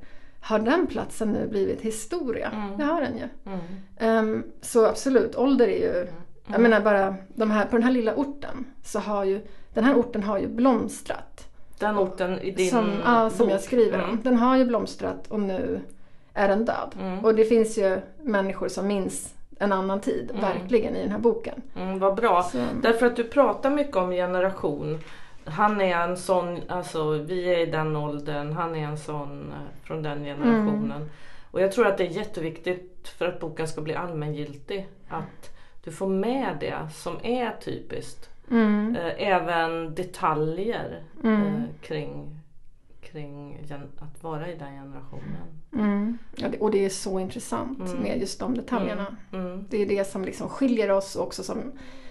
[0.47, 2.51] har den platsen nu blivit historia?
[2.51, 2.79] Mm.
[2.79, 3.29] Det har den ju.
[3.47, 3.61] mm,
[3.99, 6.07] Ehm, så absolut, ålder är ju...
[6.47, 9.41] Jag menar bara, de här, på den här lilla orten så har ju...
[9.75, 11.49] Den här orten har ju blomstrat.
[11.79, 13.55] Den orten i din som, ja, som bok.
[13.55, 14.11] jag skriver om.
[14.11, 14.21] Mm.
[14.23, 15.81] Den har ju blomstrat och nu
[16.35, 16.95] är den död.
[17.01, 17.25] Mm.
[17.25, 20.41] Och det finns ju människor som minns en annan tid, Mm.
[20.43, 21.63] verkligen, i den här boken.
[21.77, 22.43] Mm, vad bra.
[22.43, 24.99] Så, Därför att du pratar mycket om generation.
[25.45, 29.87] Han är en sån, alltså vi är i den åldern, han är en sån eh,
[29.87, 31.11] från den generationen.
[31.51, 34.89] Och jag tror att det är jätteviktigt för att boken ska bli allmängiltig.
[35.09, 38.31] Att du får med det som är typiskt.
[38.51, 41.43] mm, Eh, även detaljer Mm.
[41.47, 42.41] eh, kring,
[43.13, 43.61] kring
[43.99, 45.47] att vara i den generationen.
[45.73, 46.19] mm.
[46.37, 48.03] Ja, det, och det är så intressant Mm.
[48.03, 49.17] med just de detaljerna.
[49.33, 49.65] Mm.
[49.71, 51.59] Det är det som liksom skiljer oss och också som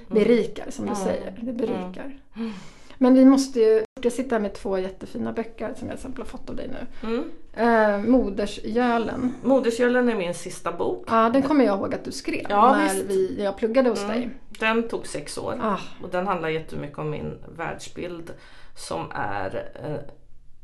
[0.08, 1.03] berikar, som du Mm.
[1.03, 1.39] säger.
[1.41, 2.19] Det berikar.
[2.97, 6.21] Men vi måste ju Jag sitter här med två jättefina böcker som jag till exempel
[6.21, 7.08] har fått av dig nu.
[7.10, 7.31] Mm.
[7.53, 9.34] Eh, Modersgölen.
[9.43, 11.05] Modersgölen är min sista bok.
[11.10, 13.05] Ja, den kommer jag ihåg att du skrev Ja, när, visst.
[13.05, 14.17] vi, jag pluggade hos dig.
[14.23, 14.29] Mm.
[14.60, 15.60] Den tog sex år.
[15.62, 18.31] Ah, Och den handlar jättemycket om min världsbild
[18.75, 20.13] som är eh,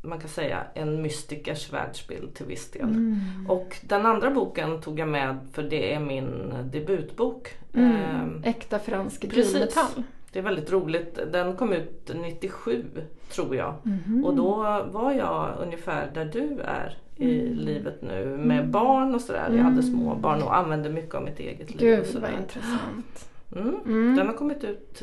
[0.02, 2.82] man kan säga en mystikers världsbild till viss del.
[2.82, 3.16] Mm.
[3.48, 7.48] Och den andra boken tog jag med för det är min debutbok.
[7.74, 7.92] mm.
[7.92, 9.52] Ehm, Äkta fransk precis.
[9.52, 10.02] drivmetall.
[10.32, 11.18] Det är väldigt roligt.
[11.32, 12.84] Den kom ut 97
[13.30, 13.74] tror jag.
[13.82, 14.24] Mhm.
[14.24, 14.56] Och då
[14.92, 19.50] var jag ungefär där du är i livet nu med barn och sådär.
[19.56, 21.98] Jag hade små barn och använde mycket av mitt eget liv.
[21.98, 23.28] och Gud vad intressant.
[23.56, 23.76] Mm.
[23.86, 24.16] Mm.
[24.16, 25.02] Den har kommit ut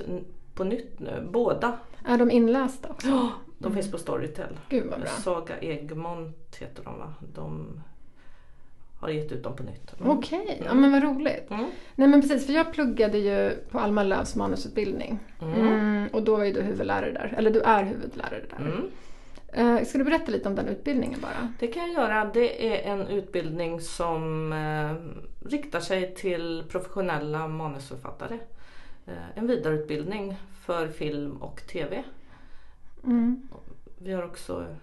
[0.56, 1.74] på nytt nu, båda.
[2.06, 3.30] Är de inlästa också?
[3.60, 4.60] De finns på Storytel.
[4.69, 5.10] Gud vad bra.
[5.10, 7.13] Saga Egmont heter de va?
[7.34, 7.82] De
[9.00, 10.00] har gett ut dem på nytt.
[10.00, 10.17] Mm.
[10.17, 11.52] Okej, ja men vad roligt.
[11.52, 11.72] Mm.
[11.95, 15.19] Nej men precis, för jag pluggade ju på Alma Lööfs manusutbildning.
[15.41, 18.58] Mm, och då var ju du huvudlärare där, eller du är huvudlärare där.
[18.58, 18.89] Mm.
[19.54, 21.54] Eh, ska du berätta lite om den utbildningen bara?
[21.60, 22.32] Det kan jag göra.
[22.34, 24.93] Det är en utbildning som eh,
[25.50, 28.39] riktar sig till professionella manusförfattare.
[29.08, 32.04] Eh, en vidareutbildning för film och TV.
[33.04, 33.48] Mm.
[33.98, 34.76] Vi har också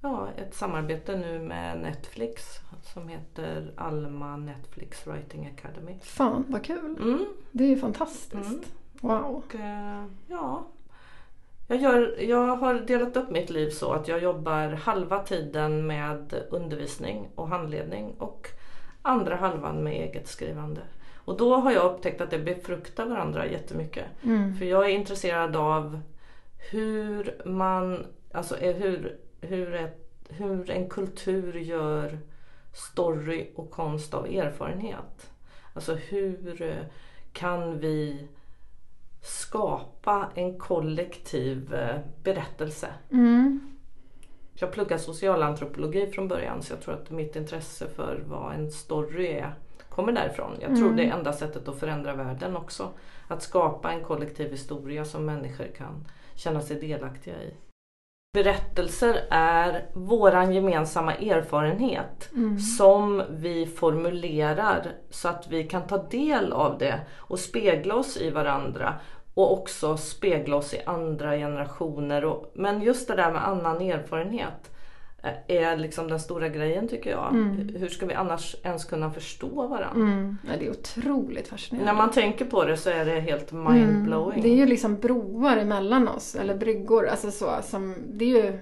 [0.00, 2.42] ja, ett samarbete nu med Netflix
[2.82, 5.98] som heter Alma Netflix Writing Academy.
[6.02, 6.96] Fan vad kul.
[7.00, 7.26] Mm.
[7.52, 8.34] Det är ju fantastiskt.
[8.34, 8.64] Mm.
[9.00, 9.24] Wow.
[9.24, 10.66] Och, eh, ja,
[11.68, 16.34] jag, gör, jag har delat upp mitt liv så att jag jobbar halva tiden med
[16.50, 18.48] undervisning och handledning och
[19.02, 20.80] andra halvan med eget skrivande.
[21.24, 24.04] Och då har jag upptäckt att det befruktar varandra jättemycket.
[24.22, 24.56] Mm.
[24.56, 26.00] För jag är intresserad av
[26.70, 29.98] hur man, alltså hur, hur, ett,
[30.28, 32.18] hur en kultur gör
[32.72, 35.30] story och konst av erfarenhet.
[35.74, 36.84] Alltså hur eh,
[37.32, 38.28] kan vi
[39.22, 42.88] skapa en kollektiv eh, berättelse?
[43.10, 43.60] Mm.
[44.54, 49.26] Jag pluggar socialantropologi från början så jag tror att mitt intresse för vad en story
[49.26, 49.54] är
[49.88, 50.56] kommer därifrån.
[50.60, 50.96] Jag tror Mm.
[50.96, 52.90] det är enda sättet att förändra världen också.
[53.28, 56.06] Att skapa en kollektiv historia som människor kan
[56.42, 57.54] känna sig delaktiga i.
[58.34, 62.58] Berättelser är våran gemensamma erfarenhet Mm.
[62.58, 68.30] som vi formulerar så att vi kan ta del av det och spegla oss i
[68.30, 68.94] varandra
[69.34, 72.24] och också spegla oss i andra generationer.
[72.24, 74.71] Och, men just det där med annan erfarenhet
[75.46, 77.28] är liksom den stora grejen tycker jag.
[77.30, 77.68] Mm.
[77.76, 79.90] Hur ska vi annars ens kunna förstå varandra?
[79.94, 80.36] Mm.
[80.46, 81.92] Ja, det är otroligt fascinerande.
[81.92, 84.38] När man tänker på det så är det helt mindblowing.
[84.38, 84.42] Mm.
[84.42, 87.06] Det är ju liksom broar emellan oss, eller bryggor.
[87.06, 88.58] Alltså så, som, det är ju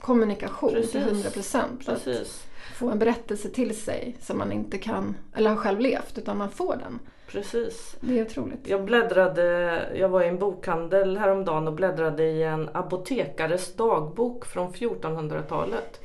[0.00, 0.90] kommunikation Precis.
[0.90, 1.88] till 100 procent.
[1.88, 2.08] Att
[2.74, 6.50] få en berättelse till sig som man inte kan, eller har själv levt, utan man
[6.50, 6.98] får den.
[7.32, 7.96] Precis.
[8.00, 8.68] Det är otroligt.
[8.68, 14.72] Jag bläddrade, jag var i en bokhandel häromdagen och bläddrade i en apotekares dagbok från
[14.72, 16.00] 1400-talet.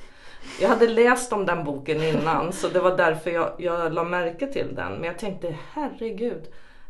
[0.62, 4.48] Jag hade läst om den boken innan så det var därför jag, jag la märke
[4.48, 4.94] till den.
[4.94, 6.44] Men jag tänkte herregud,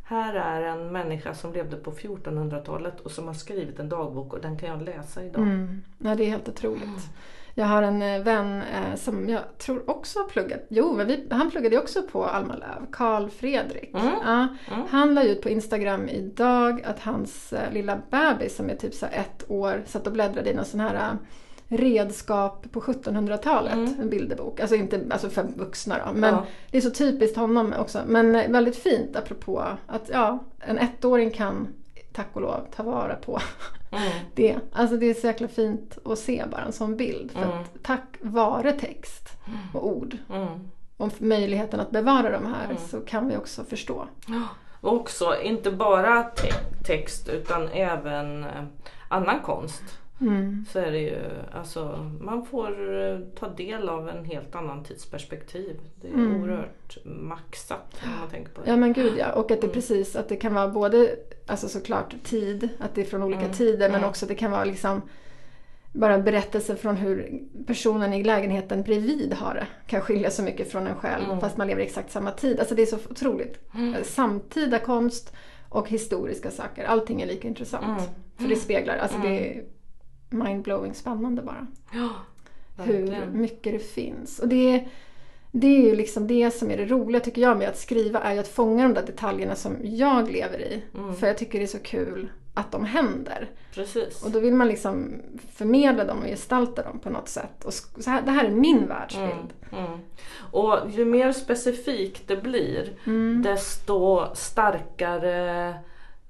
[0.04, 4.42] här är en människa som levde på 1400-talet och som har skrivit en dagbok och
[4.42, 5.42] den kan jag läsa idag.
[5.42, 5.84] Mm.
[5.98, 7.10] Ja, det är helt otroligt.
[7.60, 11.28] Jag har en eh, vän eh, som jag tror också har pluggat, jo men vi,
[11.32, 13.94] han pluggade också på Alma Löv, Karl Fredrik.
[13.94, 14.14] Mm.
[14.26, 14.88] Ja, Mm.
[14.90, 19.06] Han la ut på Instagram idag att hans eh, lilla bebis som är typ så
[19.06, 21.18] ett år satt och bläddrade i någon sån här
[21.68, 23.94] redskap på 1700-talet, Mm.
[24.02, 24.60] en bilderbok.
[24.60, 26.46] Alltså inte alltså för vuxna då, men Ja.
[26.72, 28.00] det är så typiskt honom också.
[28.08, 31.68] Men väldigt fint apropå att ja, en ettåring kan
[32.18, 33.40] tack och lov ta vara på
[33.92, 34.12] Mm.
[34.36, 34.58] det.
[34.72, 37.32] Alltså det är så jäkla fint att se bara en sån bild.
[37.32, 37.58] För Mm.
[37.58, 39.30] att tack vare text
[39.74, 40.48] och ord Mm.
[40.98, 42.78] och möjligheten att bevara de här Mm.
[42.78, 44.08] så kan vi också förstå.
[44.82, 48.64] Och också inte bara te- text utan även eh,
[49.08, 49.84] annan konst.
[50.22, 50.66] Mm.
[50.70, 51.20] Så är det ju,
[51.52, 55.80] alltså man får eh, ta del av en helt annan tidsperspektiv.
[56.02, 56.42] Det är Mm.
[56.42, 58.70] oerhört maxat om man tänker på det.
[58.70, 59.32] Ja men gud ja.
[59.32, 59.74] Och att det Mm.
[59.74, 63.54] precis att det kan vara både alltså såklart tid, att det är från olika Mm.
[63.54, 64.10] tider men Mm.
[64.10, 65.02] också det kan vara liksom
[65.94, 69.68] bara en berättelse från hur personen i lägenheten bredvid har det.
[69.88, 71.40] Kan skilja så mycket från en själv Mm.
[71.40, 72.60] fast man lever i exakt samma tid.
[72.60, 73.60] Alltså det är så otroligt.
[73.76, 73.94] Mm.
[73.94, 75.34] Eh, Samtida konst
[75.70, 76.86] och historiska saker.
[76.86, 77.86] Allting är lika intressant.
[77.86, 78.02] Mm.
[78.38, 79.32] För det speglar, alltså Mm.
[79.32, 79.64] det är
[80.30, 81.68] mindblowing spännande bara.
[81.94, 82.10] Ja,
[82.84, 84.40] hur mycket det finns.
[84.40, 84.88] Och det, är-
[85.52, 88.34] det är ju liksom det som är det roliga tycker jag med att skriva är
[88.34, 90.84] ju att fånga de där detaljerna som jag lever i.
[90.98, 91.16] Mm.
[91.16, 93.50] För jag tycker det är så kul att de händer.
[93.74, 94.24] Precis.
[94.26, 95.22] Och då vill man liksom
[95.54, 97.66] förmedla dem och gestalta dem på något sätt.
[97.66, 99.54] Och så här, det här är min världsbild.
[99.72, 100.00] Mm, mm.
[100.52, 103.42] Och ju mer specifikt det blir Mm.
[103.42, 105.74] desto starkare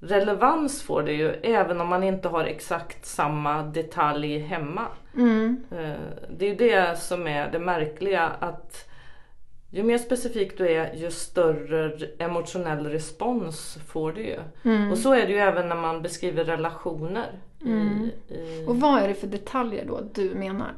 [0.00, 4.86] relevans får det ju även om man inte har exakt samma detalj hemma.
[5.16, 5.64] Mm.
[5.70, 8.88] Eh, Det är ju det som är det märkliga att
[9.70, 14.38] ju mer specifik du är ju större emotionell respons får du ju.
[14.64, 14.90] Mm.
[14.90, 17.38] Och så är det ju även när man beskriver relationer.
[17.64, 18.10] Mm.
[18.28, 18.66] I, i...
[18.68, 20.72] Och vad är det för detaljer då du menar?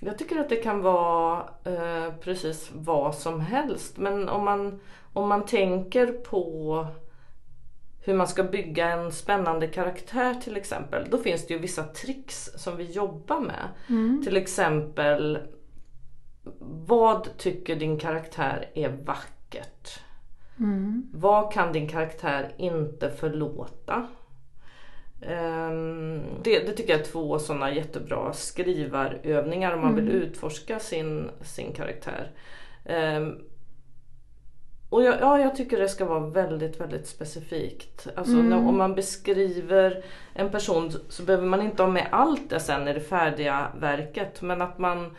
[0.00, 3.96] Jag tycker att det kan vara eh, precis vad som helst.
[3.98, 4.80] Men om man,
[5.12, 6.86] om man tänker på
[8.04, 11.06] hur man ska bygga en spännande karaktär till exempel.
[11.10, 13.68] Då finns det ju vissa tricks som vi jobbar med.
[14.24, 15.38] Till exempel
[16.86, 20.00] vad tycker din karaktär är vackert?
[21.12, 24.06] Vad kan din karaktär inte förlåta?
[25.22, 31.30] Ehm, det, det tycker jag är två sådana jättebra skrivarövningar om man vill utforska sin,
[31.42, 32.30] sin karaktär.
[34.94, 38.06] Och jag, ja, jag tycker det ska vara väldigt, väldigt specifikt.
[38.16, 40.04] Alltså när, om man beskriver
[40.34, 44.42] en person så behöver man inte ha med allt det sen i det färdiga verket.
[44.42, 45.16] Men att man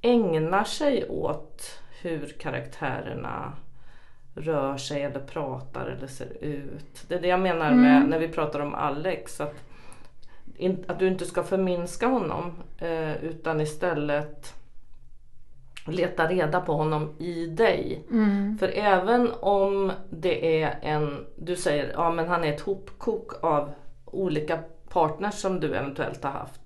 [0.00, 3.52] ägnar sig åt hur karaktärerna
[4.34, 7.04] rör sig eller pratar eller ser ut.
[7.08, 9.40] Det är det jag menar med när vi pratar om Alex.
[9.40, 9.54] Att,
[10.86, 14.54] att du inte ska förminska honom eh, utan istället
[15.86, 18.04] leta reda på honom i dig.
[18.58, 23.70] För även om det är en, du säger ja men han är ett hopkok av
[24.04, 26.60] olika partners som du eventuellt har haft.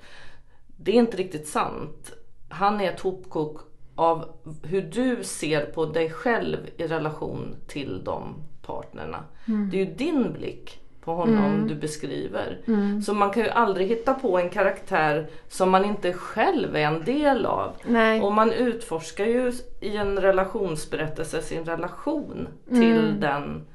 [0.77, 2.13] Det är inte riktigt sant.
[2.49, 3.61] Han är ett hopkok
[3.95, 4.25] av
[4.63, 9.25] hur du ser på dig själv i relation till de partnerna.
[9.71, 12.59] Det är ju din blick på honom du beskriver.
[13.07, 17.05] Så man kan ju aldrig hitta på en karaktär som man inte själv är en
[17.05, 17.73] del av.
[17.85, 18.21] Nej.
[18.21, 23.67] Och man utforskar ju i en relationsberättelse sin relation till den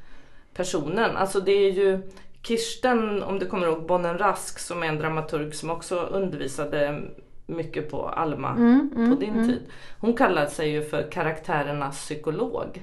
[0.53, 1.17] personen.
[1.17, 2.01] Alltså det är ju
[2.41, 7.01] Kirsten, om du kommer ihåg, Bonnen Rask som är en dramaturg som också undervisade
[7.45, 8.53] mycket på Alma
[8.93, 9.61] på din tid.
[9.99, 12.81] Hon kallade sig ju för karaktärernas psykolog.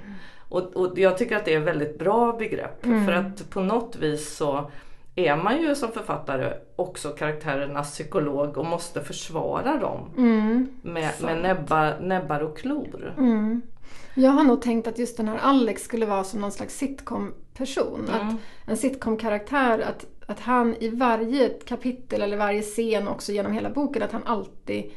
[0.53, 2.83] Och, och jag tycker att det är ett väldigt bra begrepp.
[2.83, 4.71] För att på något vis så
[5.15, 10.11] är man ju som författare också karaktärernas psykolog och måste försvara dem
[10.83, 13.15] med, med nebbar, nebbar och klor.
[14.15, 18.09] Jag har nog tänkt att just den här Alex skulle vara som någon slags sitcom-person.
[18.13, 18.35] Att
[18.67, 24.03] en sitcom-karaktär, att, att han i varje kapitel eller varje scen också genom hela boken,
[24.03, 24.93] att han alltid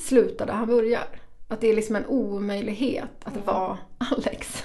[0.00, 1.04] slutar där han börjar.
[1.50, 4.64] Att det är liksom en omöjlighet att vara Alex.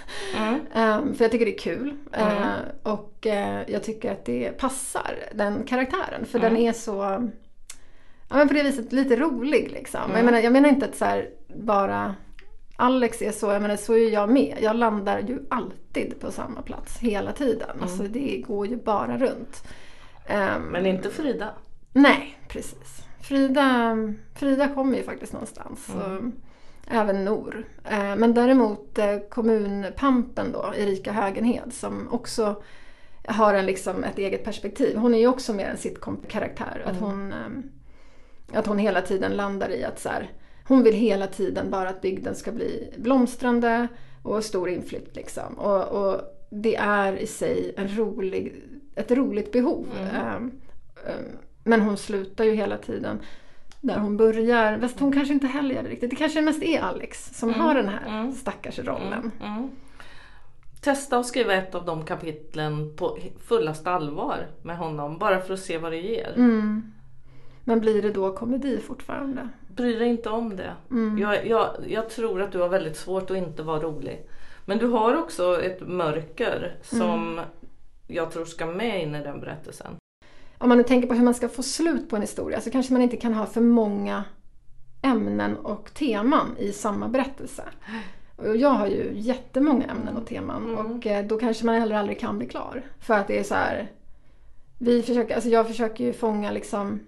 [0.74, 1.98] Ehm, för jag tycker det är kul.
[2.12, 2.36] Ehm,
[2.84, 6.26] och eh, jag tycker att det passar den karaktären.
[6.26, 6.94] För den är så,
[8.30, 10.02] ja men på det viset lite rolig liksom.
[10.16, 12.16] Jag, menar, jag menar inte att så här, bara
[12.76, 14.58] Alex är så, jag menar så är jag med.
[14.62, 17.78] Jag landar ju alltid på samma plats hela tiden.
[17.82, 19.64] Alltså det går ju bara runt.
[20.28, 21.50] Ehm, Men inte Frida.
[21.94, 23.04] Nej, precis.
[23.22, 23.98] Frida,
[24.36, 25.90] Frida kommer ju faktiskt någonstans.
[25.90, 26.24] Och
[26.88, 27.66] även Nor.
[27.84, 32.64] Eh, Men däremot eh, kommunpampen då, Erika Högenhed, som också
[33.28, 34.98] har en, liksom, ett eget perspektiv.
[34.98, 36.84] Hon är ju också mer en sitcom-karaktär.
[36.86, 40.32] Att, hon, eh, att hon hela tiden landar i att så här,
[40.68, 43.88] hon vill hela tiden bara att bygden ska bli blomstrande
[44.24, 45.16] och stor inflytt.
[45.16, 45.54] Liksom.
[45.54, 48.64] Och, och det är i sig en rolig,
[48.96, 49.88] ett roligt behov.
[50.14, 50.52] Ehm,
[51.64, 53.20] Men hon slutar ju hela tiden
[53.84, 54.80] där hon börjar.
[54.80, 56.10] Fast hon kanske inte heller gör det riktigt.
[56.10, 59.32] Det kanske mest är Alex som har den här stackars rollen.
[60.82, 63.18] Testa att skriva ett av de kapitlen på
[63.48, 65.18] fullaste allvar med honom.
[65.18, 66.34] Bara för att se vad det ger.
[67.64, 69.50] Men blir det då komedi fortfarande?
[69.76, 70.74] Bry dig inte om det.
[71.20, 74.28] Jag, jag, jag tror att du har väldigt svårt att inte vara rolig.
[74.66, 77.40] Men du har också ett mörker som
[78.08, 79.96] jag tror ska med in i den berättelsen.
[80.64, 82.94] Om man nu tänker på hur man ska få slut på en historia så kanske
[82.94, 84.24] man inte kan ha för många
[85.02, 87.64] ämnen och teman i samma berättelse.
[88.36, 92.20] Och jag har ju jättemånga ämnen och teman och eh, då kanske man heller aldrig
[92.20, 92.84] kan bli klar.
[93.00, 93.92] För att det är så här,
[94.80, 97.00] vi försöker, alltså jag försöker ju fånga liksom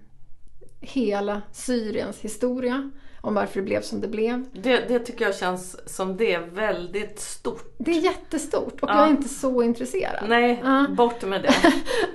[0.80, 2.90] hela Syriens historia
[3.26, 4.44] om varför det blev som det blev.
[4.52, 7.74] Det, det tycker jag känns som det är väldigt stort.
[7.78, 8.94] Det är jättestort och Ja.
[8.98, 10.24] jag är inte så intresserad.
[10.28, 10.86] Nej, Ja.
[10.96, 11.54] bort med det.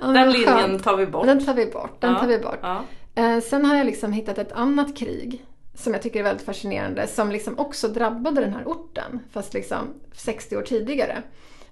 [0.00, 1.26] Den linjen tar vi bort.
[1.26, 2.00] Den tar vi bort.
[2.00, 2.58] Den tar vi bort.
[3.14, 5.44] Eh, sen har jag liksom hittat ett annat krig
[5.74, 9.78] som jag tycker är väldigt fascinerande som liksom också drabbade den här orten fast liksom
[10.14, 11.22] 60 år tidigare.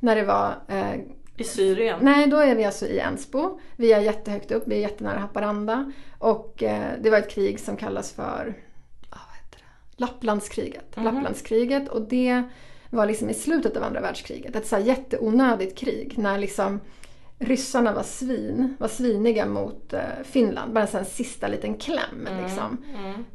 [0.00, 0.94] När det var eh,
[1.36, 1.98] I Syrien.
[2.02, 3.60] Nej, då är vi alltså i Ensbo.
[3.76, 5.92] Vi är jättehögt upp, vi är jättenära Haparanda.
[6.18, 8.54] Och eh, det var ett krig som kallas för
[10.06, 10.26] heter det?
[10.26, 10.96] Lapplandskriget.
[10.96, 12.42] Lapplandskriget och det
[12.90, 14.56] var liksom i slutet av andra världskriget.
[14.56, 16.80] Ett så här jätteonödigt krig när liksom
[17.38, 20.72] ryssarna var svin, var sviniga mot eh, Finland.
[20.72, 22.84] Bara en sista liten kläm liksom.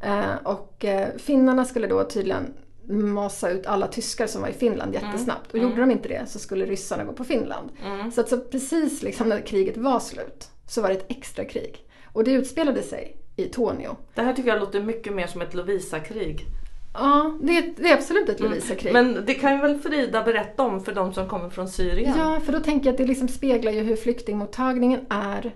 [0.00, 2.54] Eh, och eh, finnarna skulle då tydligen
[2.88, 5.52] masa ut alla tyskar som var i Finland jättesnabbt.
[5.52, 7.70] Och gjorde de inte det så skulle ryssarna gå på Finland.
[8.14, 11.86] Så att så precis liksom när kriget var slut så var det ett extra krig.
[12.12, 13.96] Och det utspelade sig i Tornio.
[14.14, 16.46] Det här tycker jag låter mycket mer som ett Lovisa-krig.
[16.94, 18.92] Ja, det är, det är absolut ett Lovisa-krig.
[18.92, 22.14] Men det kan ju väl Frida berätta om för de som kommer från Syrien?
[22.18, 25.54] Ja, för då tänker jag att det liksom speglar ju hur flyktingmottagningen är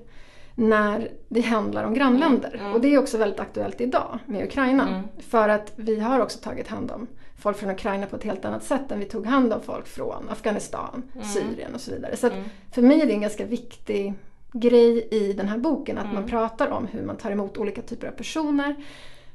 [0.54, 2.70] när det handlar om grannländer.
[2.74, 5.02] Och det är också väldigt aktuellt idag med Ukraina.
[5.18, 7.06] För att vi har också tagit hand om
[7.38, 10.28] folk från Ukraina på ett helt annat sätt än vi tog hand om folk från
[10.28, 11.02] Afghanistan,
[11.34, 12.16] Syrien och så vidare.
[12.16, 12.30] Så
[12.72, 14.14] för mig är det en ganska viktig
[14.52, 18.08] grej i den här boken att man pratar om hur man tar emot olika typer
[18.08, 18.74] av personer.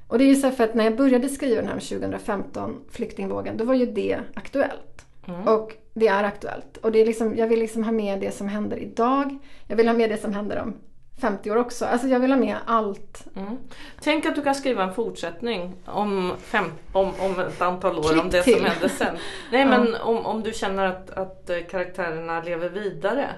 [0.07, 3.57] Och det är ju så för att när jag började skriva den här 2015, flyktingvågen,
[3.57, 5.05] då var ju det aktuellt.
[5.45, 6.77] Och det är aktuellt.
[6.77, 9.37] Och det är liksom, jag vill liksom ha med det som händer idag.
[9.67, 10.73] Jag vill ha med det som händer om
[11.21, 11.85] 50 år också.
[11.85, 13.25] Alltså jag vill ha med allt.
[13.35, 13.57] Mm.
[14.01, 18.21] Tänk att du kan skriva en fortsättning om, fem, om, om ett antal år, Klipp
[18.21, 18.53] om det till.
[18.53, 19.17] som hände sen.
[19.51, 23.29] Nej men om, om du känner att, att eh, karaktärerna lever vidare.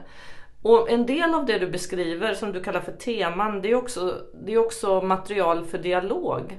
[0.61, 4.21] Och en del av det du beskriver som du kallar för teman, det är också,
[4.43, 6.57] det är också material för dialog.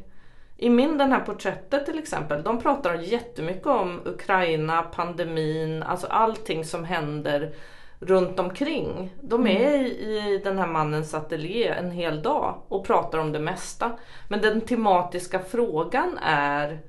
[0.56, 6.64] I min den här porträttet till exempel, de pratar jättemycket om Ukraina, pandemin, alltså allting
[6.64, 7.54] som händer
[8.00, 9.14] runt omkring.
[9.22, 9.88] De är i,
[10.34, 13.92] i den här mannens ateljé en hel dag och pratar om det mesta.
[14.28, 16.80] Men den tematiska frågan är,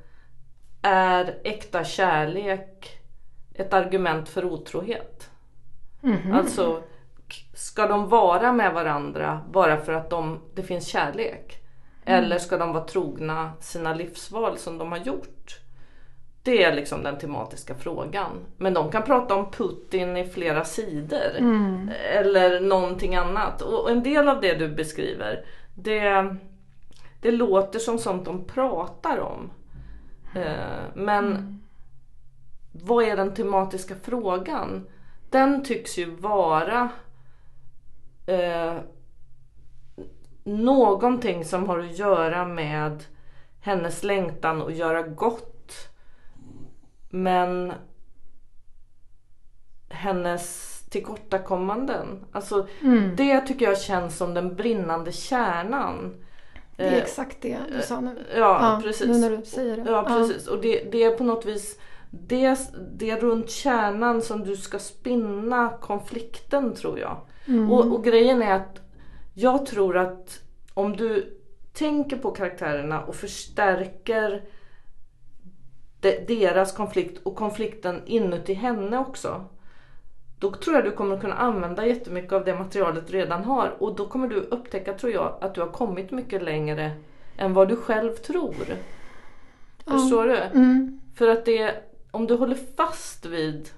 [0.82, 2.98] är äkta kärlek
[3.54, 5.30] ett argument för otrohet?
[6.34, 6.82] Alltså, k-
[7.60, 11.56] ska de vara med varandra bara för att de, det finns kärlek?
[12.06, 15.60] Eller ska de vara trogna sina livsval som de har gjort?
[16.44, 18.32] Det är liksom den tematiska frågan.
[18.58, 21.32] Men de kan prata om Putin i flera sidor.
[22.14, 23.62] Eller någonting annat.
[23.62, 25.46] Och en del av det du beskriver,
[25.76, 26.36] det,
[27.22, 29.52] det låter som sånt de pratar om.
[30.36, 31.56] Eh, Men
[32.72, 34.88] vad är den tematiska frågan?
[35.30, 36.90] Den tycks ju vara
[38.30, 38.78] eh,
[40.44, 43.04] någonting som har att göra med
[43.62, 45.74] hennes längtan att göra gott.
[47.10, 47.74] Men
[49.90, 52.26] hennes tillkortakommanden.
[52.32, 52.68] Alltså
[53.16, 56.26] det tycker jag känns som den brinnande kärnan.
[56.76, 58.26] Det är Eh, exakt det du sa nu.
[58.38, 59.08] Ja, precis.
[59.08, 59.92] Nu när du säger det.
[59.92, 61.80] Ja precis och det, det är på något vis
[62.12, 62.60] det,
[62.92, 67.18] det runt kärnan som du ska spinna konflikten tror jag.
[67.72, 68.82] Och, och grejen är att
[69.34, 70.40] jag tror att
[70.74, 71.38] om du
[71.74, 74.44] tänker på karaktärerna och förstärker
[76.00, 79.46] de, deras konflikt och konflikten inuti henne också.
[80.40, 83.96] Då tror jag du kommer kunna använda jättemycket av det materialet du redan har och
[83.96, 86.92] då kommer du upptäcka tror jag att du har kommit mycket längre
[87.38, 88.56] än vad du själv tror.
[89.86, 90.38] Förstår du?
[90.38, 91.02] Mm.
[91.16, 93.70] För att det, om du håller fast vid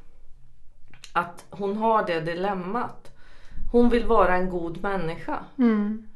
[1.13, 3.11] att hon har det dilemmat.
[3.72, 5.39] Hon vill vara en god människa.
[5.57, 6.07] Mm.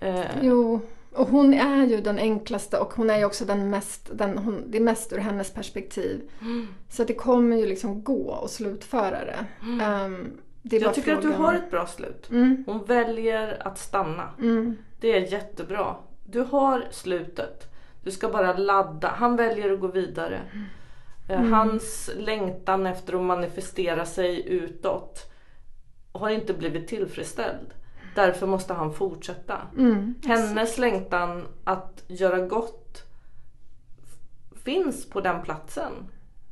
[0.00, 0.80] Eh, Jo,
[1.14, 4.64] och hon är ju den enklaste och hon är ju också den mest, den, hon,
[4.70, 6.30] det är mest ur hennes perspektiv.
[6.88, 9.46] Så att det kommer ju liksom gå att slutföra det.
[9.82, 10.30] Ehm,
[10.62, 12.30] det är bara jag tycker att du frågan- har ett bra slut.
[12.30, 12.64] Mm.
[12.66, 14.28] Hon väljer att stanna.
[14.38, 14.76] Mm.
[15.00, 15.96] Det är jättebra.
[16.26, 17.72] Du har slutet.
[18.04, 19.08] Du ska bara ladda.
[19.08, 20.40] Han väljer att gå vidare.
[21.28, 21.52] Eh, Mm.
[21.52, 25.32] Hans längtan efter att manifestera sig utåt
[26.18, 27.74] har inte blivit tillfredsställd.
[28.14, 29.58] Därför måste han fortsätta.
[29.78, 30.14] Mm.
[30.26, 33.02] Hennes längtan att göra gott
[34.64, 35.92] finns på den platsen.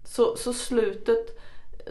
[0.04, 1.38] Så, så slutet,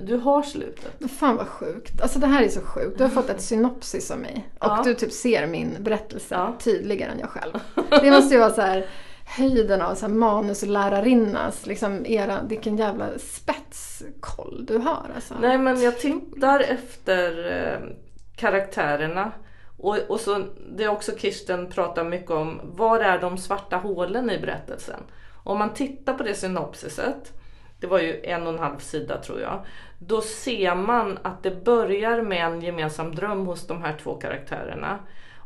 [0.02, 0.94] du har slutet.
[1.00, 2.02] Men Fan vad sjukt.
[2.02, 2.98] Alltså det här är så sjukt.
[2.98, 4.50] Du har fått ett synopsis av mig.
[4.60, 4.82] Och Ja.
[4.86, 6.56] du typ ser min berättelse Ja.
[6.60, 7.54] tydligare än jag själv.
[7.90, 8.86] Det måste ju vara så här
[9.26, 15.36] höjden av så här manuslärarinnas, liksom era, vilken jävla spetskoll du har alltså.
[15.42, 17.90] Nej men jag tittar efter eh,
[18.36, 19.32] karaktärerna.
[19.78, 20.46] Och, och så,
[20.76, 25.00] det är också Kirsten pratar mycket om, var är de svarta hålen i berättelsen?
[25.44, 27.34] Om man tittar på det synopsiset,
[27.80, 29.66] det var ju en och en halv sida tror jag.
[30.00, 35.00] Då ser man att det börjar med en gemensam dröm hos de här två karaktärerna.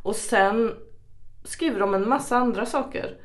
[0.03, 0.75] Och sen
[1.43, 3.17] skriver de en massa andra saker.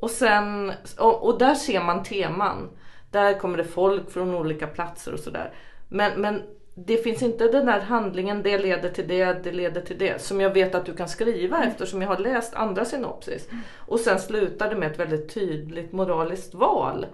[0.00, 2.70] Och, sen, och, och där ser man teman.
[3.10, 5.52] Där kommer det folk från olika platser och sådär.
[5.88, 6.42] Men, men
[6.74, 10.22] det finns inte den där handlingen, det leder till det, det leder till det.
[10.22, 13.48] Som jag vet att du kan skriva eftersom jag har läst andra synopsis.
[13.76, 17.06] Och sen slutar det med ett väldigt tydligt moraliskt val.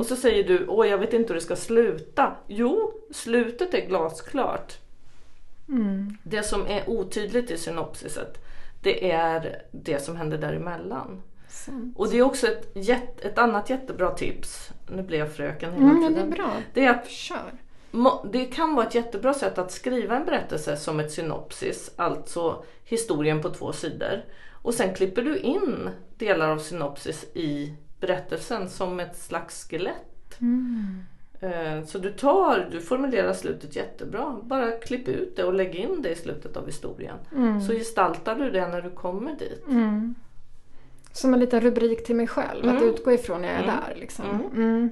[0.00, 2.36] Och så säger du, åh jag vet inte hur det ska sluta.
[2.46, 4.78] Jo, slutet är glasklart.
[5.68, 6.16] Mm.
[6.22, 8.38] Det som är otydligt i synopsiset
[8.86, 11.22] det är det som händer däremellan.
[11.64, 11.94] Sant.
[11.98, 14.70] Och det är också ett, jätte, ett annat jättebra tips.
[14.90, 16.14] Nu blir jag fröken hela Mm, tiden.
[16.14, 16.50] det är bra.
[16.74, 17.52] Det är att Kör.
[18.32, 23.42] Det kan vara ett jättebra sätt att skriva en berättelse som ett synopsis, alltså historien
[23.42, 24.24] på två sidor.
[24.52, 30.38] Och sen klipper du in delar av synopsis i berättelsen som ett slags skelett.
[31.40, 34.36] Eh, Så du tar, du formulerar slutet jättebra.
[34.42, 37.16] Bara klipp ut det och lägg in det i slutet av historien.
[37.66, 39.64] Så gestaltar du det när du kommer dit.
[39.68, 40.14] Mm.
[41.16, 43.94] Som en liten rubrik till mig själv, att utgå ifrån när jag är där.
[43.96, 44.24] Liksom.
[44.54, 44.90] Mm.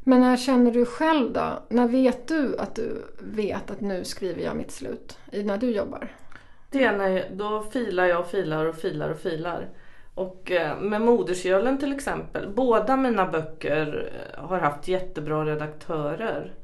[0.00, 1.62] Men när känner du själv då?
[1.68, 5.18] När vet du att du vet att nu skriver jag mitt slut?
[5.32, 6.08] När du jobbar?
[6.70, 9.68] Det är när jag, då filar jag och filar och filar och filar.
[10.14, 12.48] Och eh, med Modersgölen till exempel.
[12.54, 16.54] Båda mina böcker eh, har haft jättebra redaktörer.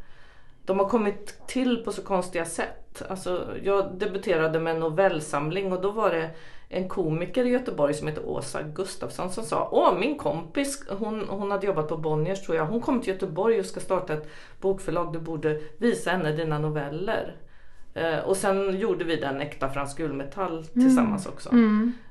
[0.64, 3.02] De har kommit till på så konstiga sätt.
[3.08, 6.30] Alltså, jag debuterade med en novellsamling och då var det
[6.74, 11.50] en komiker i Göteborg som heter Åsa Gustafsson som sa Åh min kompis, hon, hon
[11.50, 14.28] hade jobbat på Bonniers tror jag, hon kom till Göteborg och ska starta ett
[14.60, 17.36] bokförlag, du borde visa henne dina noveller.
[17.94, 21.50] Eh, och sen gjorde vi den Äkta fransk gulmetall tillsammans också.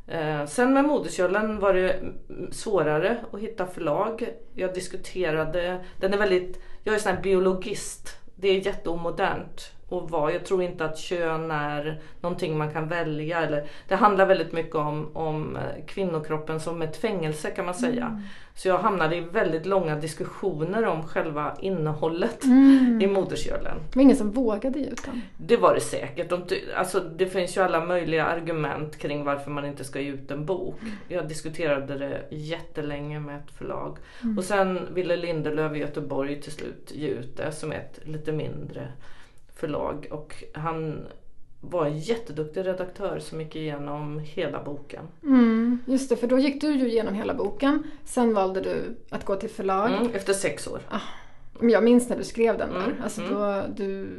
[0.07, 4.29] Eh, sen med Modersgölen var det mm, svårare att hitta förlag.
[4.55, 8.17] Jag diskuterade, den är väldigt, jag är sån här biologist.
[8.35, 10.33] Det är jätteomodernt att vara.
[10.33, 13.41] Jag tror inte att kön är någonting man kan välja.
[13.41, 18.21] Eller, det handlar väldigt mycket om, om eh, kvinnokroppen som ett fängelse kan man säga.
[18.55, 22.45] Så jag hamnade i väldigt långa diskussioner om själva innehållet
[23.01, 23.77] i Modersgölen.
[23.89, 25.21] Det var ingen som vågade ge ut den.
[25.37, 26.29] Det var det säkert.
[26.29, 26.43] De,
[26.75, 30.45] alltså, det finns ju alla möjliga argument kring varför man inte ska ge ut en
[30.45, 30.79] bok.
[31.07, 33.97] Jag diskuterade det jättelänge med ett förlag.
[34.37, 38.87] Och sen ville Lindelöf i Göteborg till slut ge ut det som ett lite mindre
[39.63, 40.07] förlag.
[40.11, 41.07] Och han
[41.61, 45.03] var en jätteduktig redaktör som gick igenom hela boken.
[45.23, 47.83] Mm, just det, för då gick du ju igenom hela boken.
[48.05, 49.91] Sen valde du att gå till förlag.
[49.91, 50.81] Mm, efter sex år.
[51.59, 52.85] Men Jag minns när du skrev den där.
[52.85, 53.33] Mm, Alltså mm.
[53.33, 54.09] då du...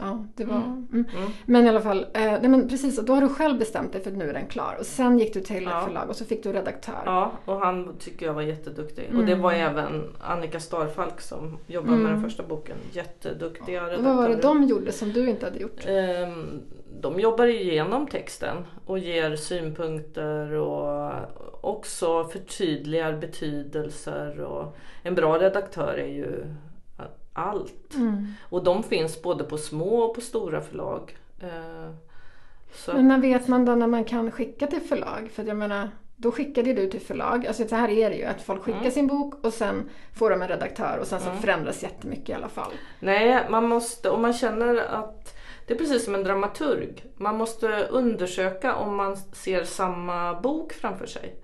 [0.00, 0.56] Ja, det var...
[0.56, 1.04] Mm.
[1.46, 4.02] Men i alla fall, eh, nej men precis, och då har du själv bestämt dig
[4.02, 4.76] för att nu är den klar.
[4.80, 5.78] Och sen gick du till Ja.
[5.78, 7.02] ett förlag och så fick du redaktör.
[7.04, 9.10] Ja, och han tycker jag var jätteduktig.
[9.16, 12.76] Och det var även Annika Starfalk som jobbade med den första boken.
[12.92, 14.02] Jätteduktiga redaktörer.
[14.08, 15.86] vad var det de gjorde som du inte hade gjort?
[15.86, 16.60] Ehm,
[17.00, 21.12] De jobbar igenom texten och ger synpunkter och
[21.60, 24.40] också förtydligar betydelser.
[24.40, 26.44] Och en bra redaktör är ju
[27.36, 27.94] allt.
[27.94, 28.26] Mm.
[28.48, 31.16] Och de finns både på små och på stora förlag.
[31.40, 31.90] Eh,
[32.72, 35.30] Så Men när vet man då när man kan skicka till förlag?
[35.32, 37.46] För jag menar, då skickade du till förlag.
[37.46, 40.42] Alltså så här är det ju, att folk skickar sin bok och sen får de
[40.42, 42.72] en redaktör och sen så förändras jättemycket i alla fall.
[43.00, 47.04] Nej, man måste, om man känner att det är precis som en dramaturg.
[47.16, 51.36] Man måste undersöka om man ser samma bok framför sig.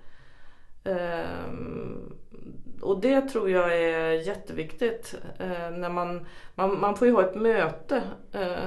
[0.83, 2.13] Ehm,
[2.83, 5.15] och det tror jag är jätteviktigt.
[5.39, 6.25] Eh, när man,
[6.55, 8.01] man, man får ju ha ett möte.
[8.33, 8.65] Eh,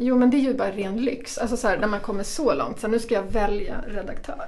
[0.00, 1.38] Jo men det är ju bara ren lyx.
[1.38, 4.44] Alltså så här, när man kommer så långt, så nu ska jag välja redaktör.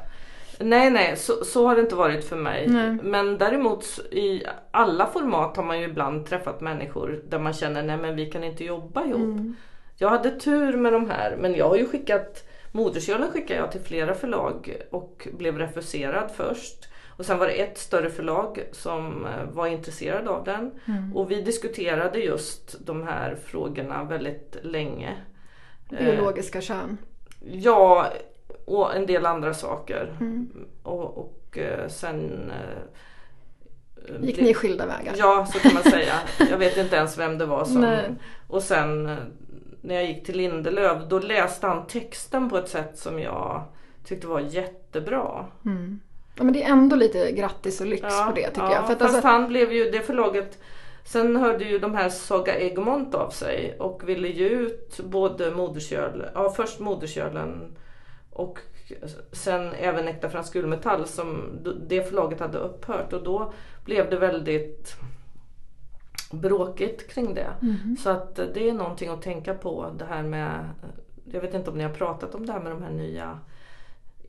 [0.58, 2.66] nej, nej, så, så har det inte varit för mig.
[2.68, 2.98] Nej.
[3.02, 7.96] Men däremot i alla format har man ju ibland träffat människor där man känner nej
[7.96, 9.40] men vi kan inte jobba ihop.
[9.96, 13.80] Jag hade tur med de här men jag har ju skickat Modersgölen skickade jag till
[13.80, 16.89] flera förlag och blev refuserad först.
[17.20, 20.70] Och sen var det ett större förlag som eh, var intresserad av den.
[21.14, 25.16] Och vi diskuterade just de här frågorna väldigt länge.
[25.92, 26.98] Eh, Biologiska kön.
[27.40, 28.06] Ja,
[28.64, 30.12] och en del andra saker.
[30.82, 32.52] Och, och eh, sen...
[34.20, 35.14] Gick det- ni skilda vägar?
[35.16, 36.14] Ja, så kan man säga.
[36.50, 37.80] Jag vet inte ens vem det var som...
[37.80, 38.10] Nej.
[38.48, 39.16] Och sen
[39.82, 43.64] när jag gick till Lindelöf då läste han texten på ett sätt som jag
[44.04, 45.46] tyckte var jättebra.
[46.40, 48.86] Ja, men det är ändå lite grattis och lyx på det tycker ja, jag.
[48.86, 50.58] För att fast alltså, han blev ju, det förlaget
[51.04, 56.26] Sen hörde ju de här Saga Egmont av sig och ville ge ut både Modersköl,
[56.34, 57.76] ja först Moderskölen
[58.30, 58.58] och
[59.32, 63.52] sen även Äkta fransk gulmetall som det förlaget hade upphört och då
[63.84, 64.96] blev det väldigt
[66.32, 67.50] bråkigt kring det.
[67.60, 67.96] Mhm.
[67.96, 70.68] Så att det är någonting att tänka på det här med,
[71.24, 73.38] jag vet inte om ni har pratat om det här med de här nya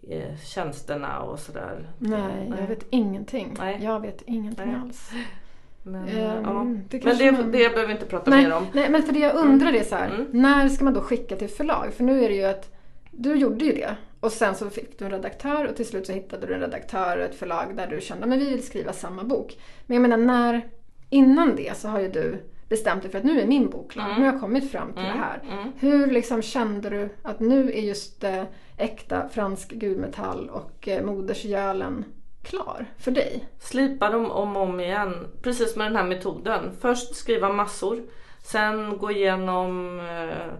[0.09, 1.89] eh, tjänsterna och sådär.
[1.97, 3.55] nej, jag vet ingenting.
[3.59, 3.79] Nej.
[3.83, 4.81] Jag vet ingenting Nej.
[4.81, 5.11] alls.
[5.83, 6.65] Men, Ehm, ja.
[6.89, 8.65] det men det, man- det behöver vi inte prata Nej, mer om.
[8.73, 10.27] nej, men för det jag undrar är så här, Mm.
[10.31, 11.93] när ska man då skicka till förlag?
[11.93, 12.73] För nu är det ju att
[13.11, 16.13] du gjorde ju det och sen så fick du en redaktör och till slut så
[16.13, 19.23] hittade du en redaktör och ett förlag där du kände men vi vill skriva samma
[19.23, 19.57] bok.
[19.85, 20.61] Men jag menar när,
[21.09, 24.05] innan det så har ju du bestämt dig för att nu är min bok klar.
[24.05, 24.15] Mm.
[24.19, 25.41] Nu har jag kommit fram till Mm, det här.
[25.51, 25.71] mm.
[25.79, 28.43] Hur liksom kände du att nu är just eh,
[28.77, 32.05] äkta fransk gudmetall och eh, modersgölen
[32.43, 33.47] klar för dig?
[33.59, 35.27] Slipa dem om och om igen.
[35.41, 36.61] Precis med den här metoden.
[36.81, 37.99] Först skriva massor.
[38.43, 40.53] Sen gå igenom eh,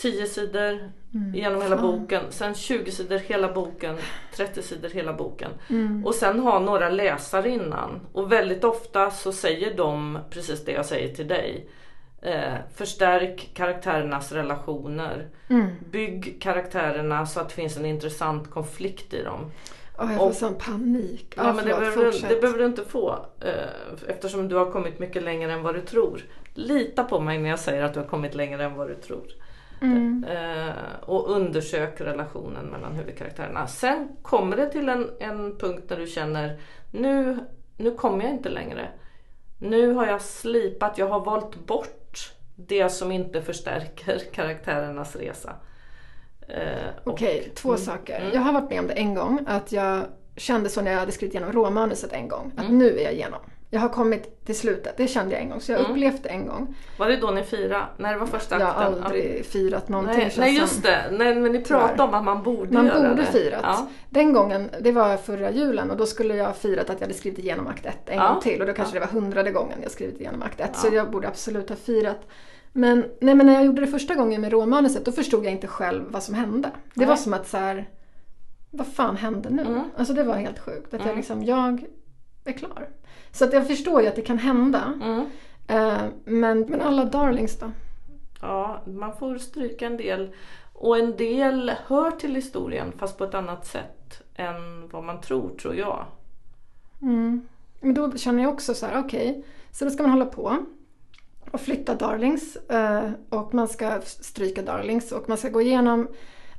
[0.00, 0.92] 10 sidor
[1.34, 2.00] genom hela Fan.
[2.00, 2.22] boken.
[2.30, 3.96] Sen 20 sidor hela boken.
[4.36, 5.50] 30 sidor hela boken.
[5.70, 6.06] Mm.
[6.06, 8.00] Och sen ha några läsare innan.
[8.12, 11.68] Och väldigt ofta så säger de precis det jag säger till dig.
[12.22, 15.28] Eh, förstärk karaktärernas relationer.
[15.50, 15.66] Mm.
[15.90, 19.50] Bygg karaktärerna så att det finns en intressant konflikt i dem.
[19.98, 21.34] Åh, jag får Och- sån panik.
[21.36, 24.98] Ja, Ja, men det, behöver, det behöver du inte få eh, eftersom du har kommit
[24.98, 26.22] mycket längre än vad du tror.
[26.54, 29.24] Lita på mig när jag säger att du har kommit längre än vad du tror.
[29.82, 30.24] Mm.
[30.24, 33.66] Eh, och undersök relationen mellan huvudkaraktärerna.
[33.66, 36.60] Sen kommer det till en, en punkt när du känner
[36.90, 37.38] nu,
[37.76, 38.88] nu kommer jag inte längre.
[39.58, 45.54] Nu har jag slipat, jag har valt bort det som inte förstärker karaktärernas resa.
[46.48, 47.80] Eh, Okej, två Mm.
[47.80, 48.20] saker.
[48.20, 48.32] Mm.
[48.34, 49.44] Jag har varit med om det en gång.
[49.46, 50.04] Att jag
[50.36, 52.52] kände så när jag hade skrivit igenom råmanuset en gång.
[52.56, 52.78] Att Mm.
[52.78, 53.40] nu är jag igenom.
[53.72, 54.96] Jag har kommit till slutet.
[54.96, 55.60] Det kände jag en gång.
[55.60, 55.90] Så jag Mm.
[55.92, 56.74] upplevde det en gång.
[56.98, 57.84] Var det då ni firade?
[57.96, 59.02] När det var första Jag har akten?
[59.04, 60.18] aldrig firat någonting.
[60.18, 63.22] Nej, nej just det, nej, men ni pratade om att man borde Man göra borde
[63.22, 63.26] det.
[63.26, 63.60] firat.
[63.62, 63.88] Ja.
[64.10, 67.38] Den gången, det var förra julen och då skulle jag firat att jag hade skrivit
[67.38, 68.32] igenom akt 1 en Ja.
[68.32, 68.60] gång till.
[68.60, 70.70] Och då kanske det var hundrade gången jag skrivit igenom akt 1.
[70.72, 70.78] Ja.
[70.78, 72.20] Så jag borde absolut ha firat.
[72.72, 75.66] Men, nej, men när jag gjorde det första gången med råmanuset då förstod jag inte
[75.66, 76.68] själv vad som hände.
[76.74, 77.06] Det Nej.
[77.06, 77.88] var som att så här,
[78.70, 79.62] vad fan hände nu?
[79.62, 79.80] Mm.
[79.96, 80.86] Alltså det var helt sjukt.
[80.86, 81.16] Att jag Mm.
[81.16, 81.84] liksom, jag
[82.44, 82.88] är klar.
[83.32, 84.92] Så att jag förstår ju att det kan hända.
[85.02, 85.26] Mm.
[85.68, 87.70] Eh, men, men alla darlings då?
[88.40, 90.34] ja, man får stryka en del.
[90.72, 95.50] Och en del hör till historien fast på ett annat sätt än vad man tror,
[95.50, 96.04] tror jag.
[97.02, 97.48] Mm.
[97.80, 100.56] Men då känner jag också så här, okej, så då ska man hålla på
[101.50, 106.08] och flytta darlings eh, och man ska stryka darlings och man ska gå igenom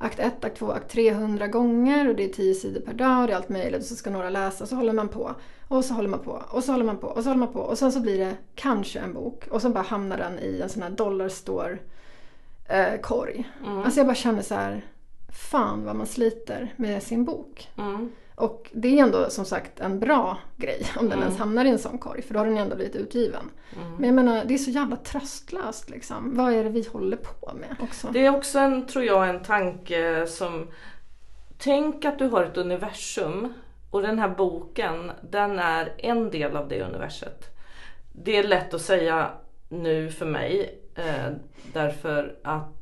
[0.02, 3.20] akt 1, akt 2, akt 3 100 gånger och det är 10 sidor per dag
[3.20, 5.34] och det är allt möjligt och så ska några läsa så håller man på
[5.68, 7.60] och så håller man på och så håller man på och så håller man på
[7.60, 10.68] och sen så blir det kanske en bok och så bara hamnar den i en
[10.68, 11.78] sån här dollarstore
[12.68, 13.50] eh, korg.
[13.64, 13.78] Mm.
[13.78, 14.86] Alltså jag bara känner så här,
[15.50, 17.70] fan vad man sliter med sin bok.
[17.78, 18.12] Mm.
[18.42, 21.22] Och det är ändå som sagt en bra grej om den Mm.
[21.22, 23.50] ens hamnar i en sån korg för då har den ändå blivit utgiven.
[23.76, 23.92] Mm.
[23.94, 26.36] Men jag menar det är så jävla tröstlöst liksom.
[26.36, 28.08] Vad är det vi håller på med också?
[28.12, 30.68] Det är också en, tror jag, en tanke som...
[31.58, 33.52] Tänk att du har ett universum
[33.90, 37.44] och den här boken, den är en del av det universet.
[38.12, 39.30] Det är lätt att säga
[39.68, 41.32] nu för mig eh,
[41.72, 42.81] därför att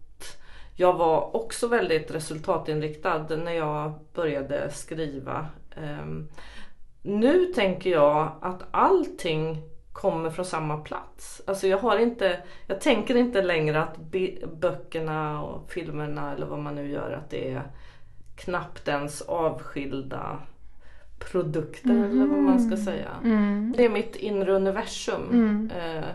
[0.81, 5.47] jag var också väldigt resultatinriktad när jag började skriva.
[5.77, 6.29] Ehm,
[7.03, 9.63] nu tänker jag att allting
[9.93, 11.43] kommer från samma plats.
[11.47, 13.97] Alltså jag har inte, jag tänker inte längre att
[14.61, 17.63] böckerna och filmerna eller vad man nu gör att det är
[18.37, 20.39] knappt ens avskilda
[21.19, 23.11] produkter eller vad man ska säga.
[23.25, 23.75] Mm.
[23.77, 25.31] Det är mitt inre universum.
[25.31, 25.71] Mm.
[25.71, 26.09] Eh,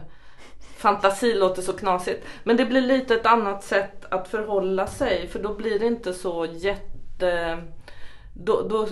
[0.76, 2.26] fantasi låter så knasigt.
[2.43, 6.13] Men det blir lite ett annat sätt att förhålla sig för då blir det inte
[6.13, 7.57] så jätte...
[8.34, 8.88] Då, då,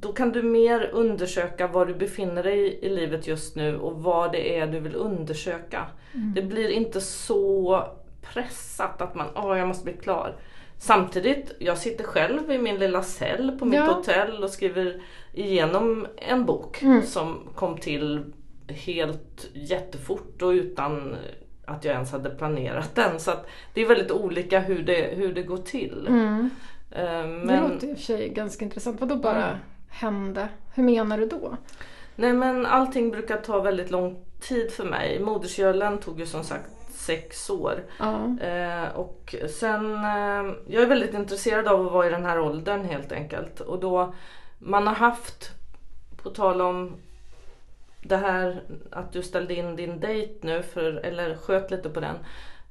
[0.00, 4.32] då kan du mer undersöka var du befinner dig i livet just nu och vad
[4.32, 5.86] det är du vill undersöka.
[6.34, 7.84] Det blir inte så
[8.22, 10.36] pressat att man, åh jag måste bli klar.
[10.78, 13.84] Samtidigt, jag sitter själv i min lilla cell på mitt Ja.
[13.94, 15.02] hotell och skriver
[15.34, 17.02] igenom en bok Mm.
[17.02, 18.24] som kom till
[18.72, 21.16] helt jättefort och utan
[21.64, 23.20] att jag ens hade planerat den.
[23.20, 23.32] Så
[23.74, 26.06] det är väldigt olika hur det, hur det går till.
[26.08, 26.50] Mm.
[26.90, 29.00] Eh, Det Men, låter i och för sig ganska intressant.
[29.00, 29.58] Vadå bara Mm.
[29.88, 30.48] hände?
[30.74, 31.56] Hur menar du då?
[32.16, 35.20] nej men allting brukar ta väldigt lång tid för mig.
[35.20, 37.84] Modersgölen tog ju som sagt sex år.
[37.98, 38.38] Ja.
[38.46, 42.84] Eh, och sen, eh, jag är väldigt intresserad av att vara i den här åldern
[42.84, 43.60] helt enkelt.
[43.60, 44.14] Och då,
[44.58, 45.50] man har haft,
[46.22, 46.96] på tal om
[48.08, 52.16] det här att du ställde in din dejt nu, för, eller sköt lite på den.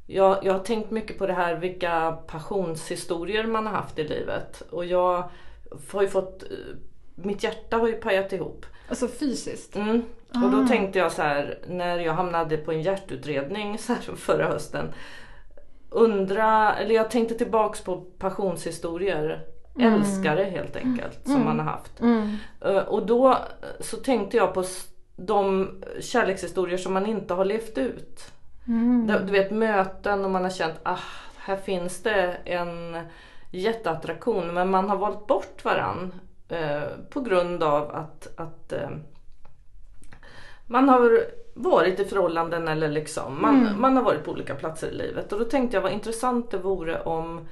[0.08, 4.62] Jag, jag har tänkt mycket på det här vilka passionshistorier man har haft i livet.
[4.70, 5.30] Och jag
[5.94, 6.50] har ju fått, eh,
[7.16, 8.66] mitt hjärta har ju pajat ihop.
[8.90, 9.76] Alltså fysiskt?
[9.76, 10.02] Mm.
[10.44, 10.68] Och då Ah.
[10.68, 14.94] tänkte jag så här när jag hamnade på en hjärtutredning så här förra hösten.
[15.90, 19.46] Undra, eller jag tänkte tillbaks på passionshistorier.
[19.80, 19.94] Mm.
[19.94, 21.46] Älskare helt enkelt som Mm.
[21.46, 22.00] man har haft.
[22.02, 22.36] Mm.
[22.62, 23.38] Eh, Och då
[23.80, 24.64] så tänkte jag på
[25.18, 28.32] de kärlekshistorier som man inte har levt ut.
[28.68, 29.08] Mm.
[29.26, 31.00] Du vet möten och man har känt ah,
[31.38, 32.98] här finns det en
[33.52, 36.14] jätteattraktion men man har valt bort varann
[36.50, 38.90] eh, på grund av att, att eh,
[40.66, 41.22] man har
[41.54, 45.34] varit i förhållanden eller liksom man, man har varit på olika platser i livet.
[45.34, 47.48] Och då tänkte jag vad intressant det vore om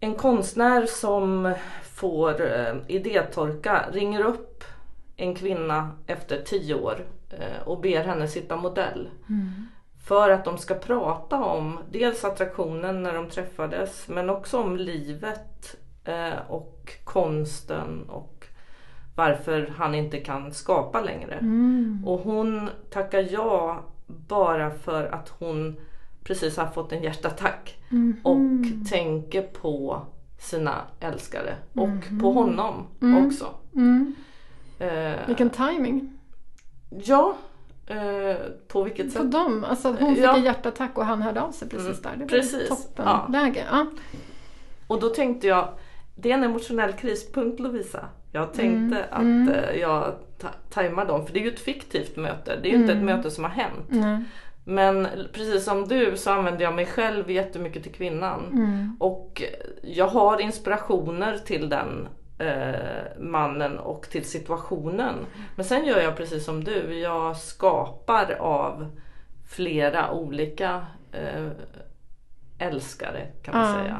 [0.00, 1.54] en konstnär som
[1.94, 4.64] får eh, idétorka ringer upp
[5.20, 9.08] en kvinna efter tio år eh, och ber henne sitta modell.
[10.04, 15.76] För att de ska prata om dels attraktionen när de träffades men också om livet
[16.04, 18.46] eh, och konsten och
[19.14, 21.38] varför han inte kan skapa längre.
[22.06, 25.76] Och hon tackar ja bara för att hon
[26.24, 27.78] precis har fått en hjärtattack
[28.22, 30.02] och tänker på
[30.38, 32.86] sina älskare och på honom
[33.26, 33.46] också.
[34.80, 36.12] Eh, Vilken timing
[36.90, 37.36] ja,
[37.86, 38.36] eh,
[38.68, 39.32] på vilket På sätt?
[39.32, 39.64] dem.
[39.68, 40.36] Alltså hon fick Ja.
[40.36, 42.10] en hjärtattack och han hörde av sig precis Mm, där.
[42.16, 42.68] Det var precis.
[42.68, 43.64] toppenläge.
[43.70, 43.86] Ja.
[44.86, 45.68] Och då tänkte jag,
[46.16, 48.08] det är en emotionell krispunkt Lovisa.
[48.32, 49.48] Jag tänkte Mm.
[49.48, 52.58] att eh, jag ta- tajmar dem, för det är ju ett fiktivt möte.
[52.62, 53.08] Det är ju inte Mm.
[53.08, 53.90] ett möte som har hänt.
[54.64, 58.40] Men precis som du så använder jag mig själv jättemycket till kvinnan.
[58.52, 58.96] Mm.
[59.00, 59.42] Och
[59.82, 62.08] jag har inspirationer till den
[62.40, 65.14] eh, mannen och till situationen.
[65.56, 66.98] Men sen gör jag precis som du.
[66.98, 68.86] Jag skapar av
[69.48, 71.48] flera olika eh,
[72.58, 73.74] älskare kan man Ja.
[73.82, 73.98] säga.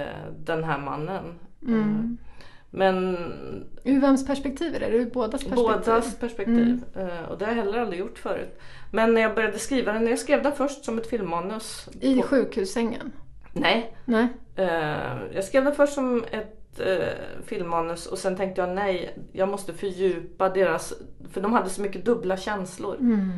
[0.00, 1.38] Eh, den här mannen.
[1.66, 2.18] Mm.
[2.70, 3.16] Men
[3.84, 4.88] Ur vems perspektiv är det?
[4.88, 5.64] Ur bådas perspektiv?
[5.64, 6.84] Bådas perspektiv.
[6.96, 8.60] Eh, Och det har jag heller aldrig gjort förut.
[8.92, 11.88] Men när jag började skriva den, jag skrev den först som ett filmmanus.
[12.00, 13.12] I på- sjukhussängen?
[13.52, 14.28] Nej, Nej?
[15.34, 19.72] Jag skrev den först som ett eh, filmmanus och sen tänkte jag nej, jag måste
[19.74, 20.92] fördjupa deras,
[21.30, 22.96] för de hade så mycket dubbla känslor.
[23.00, 23.30] Mm.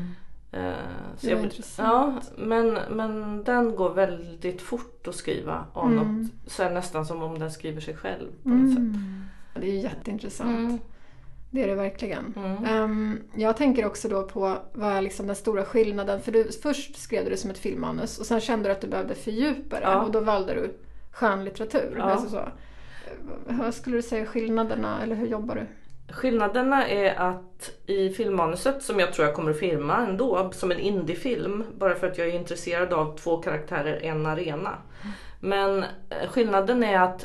[0.53, 0.72] Eh,
[1.16, 1.89] så Det var jag, intressant.
[1.89, 6.20] ja, men, men den går väldigt fort att skriva av Mm.
[6.22, 8.78] något, det nästan som om den skriver sig själv på något sätt.
[8.78, 9.22] Mm.
[9.61, 10.59] Det är jätteintressant.
[10.59, 10.78] Mm.
[11.51, 12.34] Det är det verkligen.
[12.37, 12.64] Mm.
[12.64, 16.20] Ehm, jag tänker också då på vad är liksom den stora skillnaden.
[16.20, 18.87] För du, först skrev du det som ett filmmanus och sen kände du att du
[18.89, 20.03] behövde fördjupa det Ja.
[20.03, 20.74] och då valde du
[21.11, 21.95] skönlitteratur.
[21.99, 22.03] Ja.
[22.05, 22.49] Alltså så.
[23.47, 25.66] Vad skulle du säga är skillnaderna eller hur jobbar du?
[26.12, 30.79] Skillnaderna är att i filmmanuset som jag tror jag kommer att filma ändå som en
[30.79, 34.79] indiefilm bara för att jag är intresserad av två karaktärer, en arena.
[35.41, 37.24] Men eh, skillnaden är att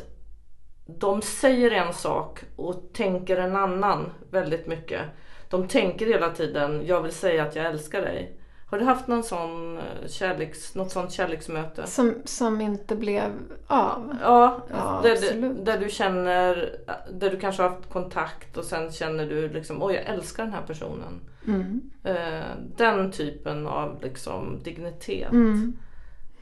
[0.86, 5.02] de säger en sak och tänker en annan väldigt mycket.
[5.50, 8.41] De tänker hela tiden, jag vill säga att jag älskar dig.
[8.72, 11.88] Har du haft någon sån eh, kärleks, något sånt kärleksmöte?
[11.88, 13.32] Som, som inte blev
[13.68, 14.16] av?
[14.22, 15.66] Ja, Ja, där, absolut.
[15.66, 16.76] där du känner,
[17.14, 20.54] där du kanske har haft kontakt och sen känner du liksom, oj jag älskar den
[20.54, 21.20] här personen.
[21.48, 21.82] Mm.
[22.04, 22.42] Eh,
[22.78, 25.32] den typen av liksom dignitet.
[25.32, 25.78] Mm.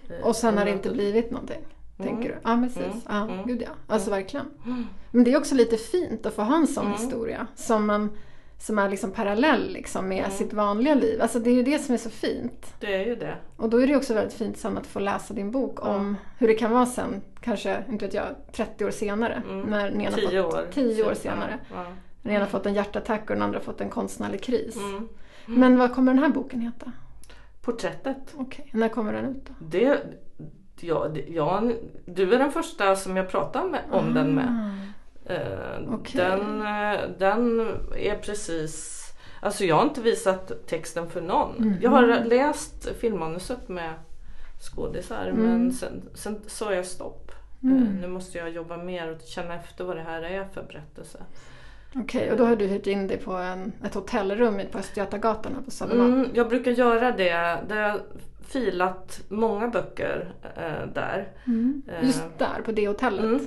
[0.10, 1.66] eh, Och sen har det inte blivit någonting?
[1.98, 2.36] Tänker du?
[2.44, 2.78] Ja, precis.
[2.84, 3.00] Mm.
[3.10, 3.48] Ja, Mm.
[3.48, 3.70] gud ja.
[3.88, 4.46] Alltså verkligen.
[5.12, 6.98] Men det är också lite fint att få ha en sån Mm.
[6.98, 8.10] historia som, man,
[8.60, 10.32] som är liksom parallell liksom med Mm.
[10.32, 11.22] sitt vanliga liv.
[11.22, 12.74] Alltså det är ju det som är så fint.
[12.80, 13.36] Det är ju det.
[13.58, 16.48] Och då är det också väldigt fint sen att få läsa din bok om hur
[16.48, 19.44] det kan vara sen, kanske, inte vet jag, 30 år senare.
[19.50, 19.62] Mm.
[19.62, 20.66] När den ena Tio fått, år.
[20.74, 21.60] 10 år senare.
[21.74, 21.86] Ja.
[22.22, 24.76] Den ena fått en hjärtattack och den andra fått en konstnärlig kris.
[24.78, 25.10] Mm.
[25.46, 26.92] Men vad kommer den här boken heta?
[27.62, 28.34] Porträttet.
[28.38, 29.54] Okej, när kommer den ut då?
[29.60, 30.00] Det,
[30.80, 31.64] ja, det, ja,
[32.06, 34.76] du är den första som jag pratar med, om den med.
[35.30, 36.22] Eh, Okej.
[36.22, 37.60] den, eh, den
[37.98, 38.96] är precis...
[39.42, 41.56] Alltså jag har inte visat texten för någon.
[41.58, 41.76] Mhm.
[41.82, 43.94] Jag har läst filmmanuset med
[44.62, 45.44] skådisar Mm.
[45.44, 47.32] men sen, sen sa jag stopp.
[47.64, 47.84] Mm.
[47.84, 51.20] Eh, nu måste jag jobba mer och känna efter vad det här är för berättelse.
[51.96, 55.62] Okej, och då har du hyrt in dig på en, ett hotellrum på Östgötagatan här
[55.62, 56.14] på Södermalm.
[56.14, 57.58] Mm, jag brukar göra det.
[57.68, 58.02] Det har
[58.48, 61.28] filat många böcker eh, där.
[61.48, 61.82] Mm.
[62.02, 63.42] Just där, på det hotellet.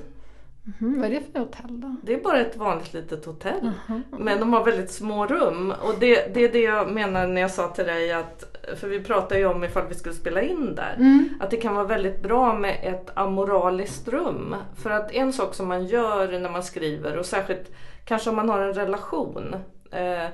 [0.80, 1.00] Mm.
[1.00, 1.96] Vad är det för hotell då?
[2.02, 3.70] Det är bara ett vanligt litet hotell.
[3.88, 4.00] Aha.
[4.10, 5.74] Men de har väldigt små rum.
[5.82, 9.04] Och det, det är det jag menar när jag sa till dig att, för vi
[9.04, 10.94] pratade ju om ifall vi skulle spela in där.
[10.96, 11.28] Mm.
[11.40, 14.56] Att det kan vara väldigt bra med ett amoraliskt rum.
[14.74, 17.72] För att en sak som man gör när man skriver och särskilt
[18.04, 19.54] kanske om man har en relation.
[19.90, 20.28] Eh,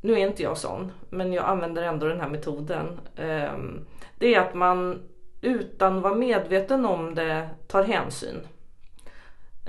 [0.00, 3.00] nu är inte jag sån, men jag använder ändå den här metoden.
[3.16, 3.52] Eh,
[4.18, 5.02] det är att man
[5.40, 8.36] utan att vara medveten om det tar hänsyn.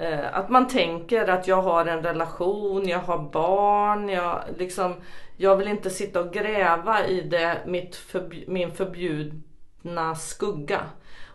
[0.02, 4.94] Eh, att man tänker att jag har en relation, jag har barn, jag, liksom,
[5.38, 10.82] jag vill inte sitta och gräva i det, mitt förb- min förbjudna skugga.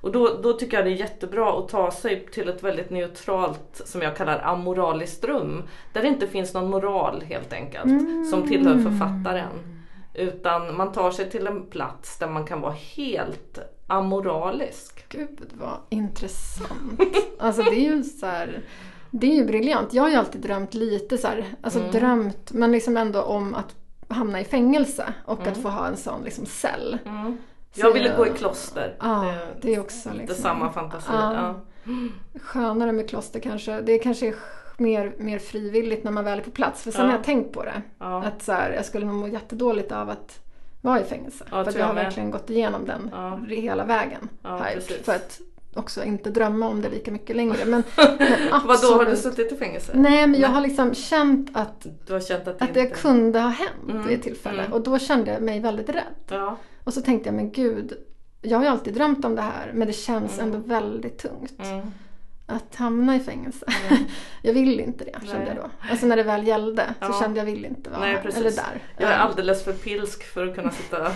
[0.01, 3.83] Och då, då tycker jag det är jättebra att ta sig till ett väldigt neutralt,
[3.85, 5.62] som jag kallar amoraliskt rum.
[5.93, 7.91] Där det inte finns någon moral helt enkelt,
[8.31, 9.85] som tillhör författaren.
[10.15, 14.93] Utan man tar sig till en plats där man kan vara helt amoralisk.
[15.15, 17.01] Gud vad intressant.
[17.39, 18.61] Alltså det är ju så här,
[19.11, 19.93] Det är ju briljant.
[19.95, 21.91] Jag har ju alltid drömt lite så här, alltså Mm.
[21.93, 23.75] drömt men liksom ändå om att
[24.09, 26.99] hamna i fängelse och att få ha en sån liksom cell.
[27.07, 27.39] Mm.
[27.75, 28.97] Jag ville jag- gå i kloster.
[29.01, 30.43] Ja, det är också lite liksom...
[30.43, 31.12] samma fantasi.
[31.12, 31.55] Ja.
[32.41, 33.81] skönare med kloster kanske.
[33.81, 34.35] Det kanske är
[34.79, 36.83] mer, mer frivilligt när man väl är på plats.
[36.83, 37.07] För sen Ja.
[37.07, 37.83] har jag tänkt på det.
[37.99, 38.23] Ja.
[38.25, 40.41] Att så här, jag skulle nog må jättedåligt av att
[40.85, 41.45] vara i fängelse.
[41.51, 42.05] Ja, för jag jag har med.
[42.05, 43.41] verkligen gått igenom den Ja.
[43.49, 44.28] hela vägen.
[44.43, 44.66] Ja.
[45.05, 45.41] För att
[45.74, 47.64] också inte drömma om det lika mycket längre.
[47.64, 49.93] Men, men Vadå, har du suttit i fängelse?
[49.95, 51.87] Nej men jag har liksom känt att,
[52.28, 52.95] känt att det att det inte...
[52.95, 54.61] kunde ha hänt Mm, vid ett tillfälle.
[54.62, 54.72] mm.
[54.72, 56.14] Och då kände jag mig väldigt rädd.
[56.28, 56.57] Ja.
[56.85, 57.93] Och så tänkte jag men gud,
[58.43, 60.55] jag har ju alltid drömt om det här men det känns Mm.
[60.55, 61.59] ändå väldigt tungt.
[61.64, 61.87] Mm.
[62.47, 63.66] Att hamna i fängelse.
[64.42, 65.47] jag vill inte det kände Nej.
[65.47, 65.70] jag då.
[65.90, 67.18] Alltså när det väl gällde så Ja.
[67.20, 68.30] kände jag vill inte vara Nej, här.
[68.36, 68.82] Eller där.
[68.99, 69.18] Jag är Ja.
[69.18, 71.11] alldeles för pilsk för att kunna sitta,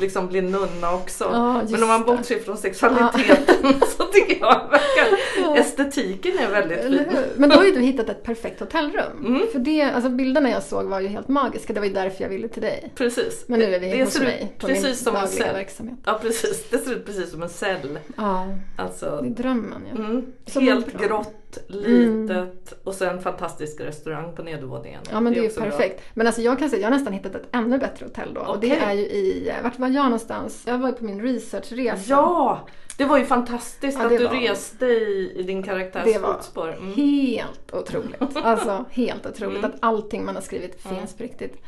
[0.00, 1.24] liksom bli nunna också.
[1.32, 7.06] Ja, Men om man bortser från sexualiteten så tycker jag verkar, estetiken är väldigt fin.
[7.36, 9.26] Men då har ju du hittat ett perfekt hotellrum.
[9.26, 9.42] Mm.
[9.52, 11.72] För det, alltså bilderna jag såg var ju helt magiska.
[11.72, 12.92] Det var ju därför jag ville till dig.
[12.94, 13.44] Precis.
[13.48, 15.98] Men nu är vi det hos mig på min precis som en dagliga verksamhet.
[16.04, 17.98] Ja precis, det ser ut precis som en cell.
[18.16, 18.46] Ja,
[18.78, 20.04] Alltså, det är drömmen ju.
[20.04, 21.06] mm, Som helt bra.
[21.06, 25.00] grått, litet och sen fantastisk restaurang på nedervåningen.
[25.10, 25.70] Ja men det är ju också bra.
[25.70, 26.02] perfekt.
[26.14, 28.40] Men alltså jag kan säga, jag har nästan hittat ett ännu bättre hotell då.
[28.40, 30.62] Och det är ju i, vart var jag någonstans?
[30.66, 32.02] Jag var ju på min researchresa.
[32.08, 32.60] Ja!
[32.98, 36.18] Det var ju fantastiskt Ja, att det du var- reste i, i din karaktärs Det
[36.18, 36.68] var fotspår.
[36.76, 36.94] Mm.
[36.94, 38.36] helt otroligt.
[38.42, 39.70] Alltså helt otroligt Mm.
[39.70, 40.96] att allting man har skrivit Mm.
[40.98, 41.62] finns på riktigt.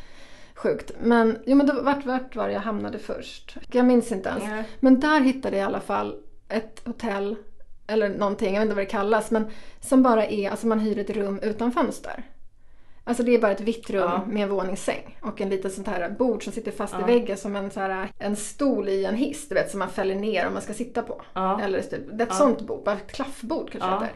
[0.54, 0.92] Sjukt.
[1.00, 3.56] Men, jo men då, vart, vart var det jag hamnade först?
[3.72, 4.44] Jag minns inte ens.
[4.44, 4.64] Nej.
[4.80, 6.16] Men där hittade jag i alla fall
[6.48, 7.36] ett hotell,
[7.88, 9.46] eller någonting, jag vet inte vad det kallas, men
[9.80, 12.22] som bara är, alltså man hyr ett rum utan fönster.
[13.04, 14.24] Alltså det är bara ett vitt rum Ja.
[14.26, 17.08] med en våningssäng och en liten sånt här bord som sitter fast Ja.
[17.08, 19.88] i väggen som en, så här, en stol i en hiss, du vet, som man
[19.90, 21.22] fäller ner om man ska sitta på.
[21.32, 21.60] Ja.
[21.60, 24.06] Eller typ, det är ett sånt bord, bara ett klaffbord kanske Ja.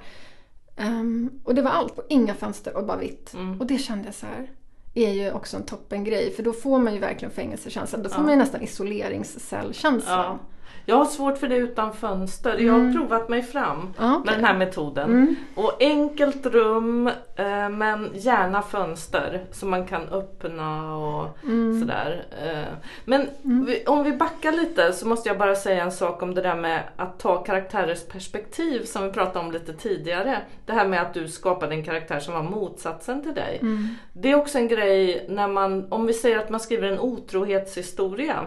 [0.76, 3.34] Ehm, och det var allt, och inga fönster och bara vitt.
[3.34, 3.60] Mm.
[3.60, 4.50] Och det kände jag så här
[4.94, 8.02] är ju också en toppengrej för då får man ju verkligen fängelsekänslan.
[8.02, 10.38] Då får man ju nästan isoleringscellkänslan.
[10.86, 10.92] Ja.
[10.92, 12.58] Jag har svårt för det utan fönster.
[12.58, 13.92] Jag har provat mig fram Mm.
[13.98, 14.24] Ja, okej.
[14.24, 15.10] med den här metoden.
[15.10, 15.36] Mm.
[15.54, 17.06] Och enkelt rum
[17.36, 21.80] eh, men gärna fönster som man kan öppna och Mm.
[21.80, 22.24] sådär.
[22.44, 22.74] Eh,
[23.04, 23.28] men
[23.66, 26.56] vi, om vi backar lite så måste jag bara säga en sak om det där
[26.56, 30.38] med att ta karaktärers perspektiv som vi pratade om lite tidigare.
[30.66, 33.58] Det här med att du skapade en karaktär som var motsatsen till dig.
[33.62, 33.88] Mm.
[34.12, 38.46] Det är också en grej när man, om vi säger att man skriver en otrohetshistoria.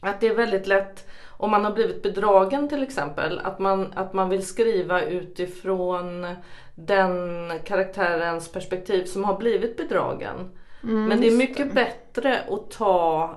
[0.00, 4.12] Att det är väldigt lätt om man har blivit bedragen till exempel, att man, att
[4.12, 6.26] man vill skriva utifrån
[6.74, 10.50] den karaktärens perspektiv som har blivit bedragen.
[10.82, 13.30] Mm, Men det är mycket bättre att ta,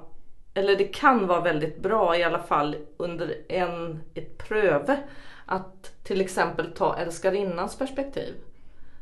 [0.53, 4.97] eller det kan vara väldigt bra i alla fall under en, ett pröve,
[5.45, 8.33] att till exempel ta älskarinnans perspektiv.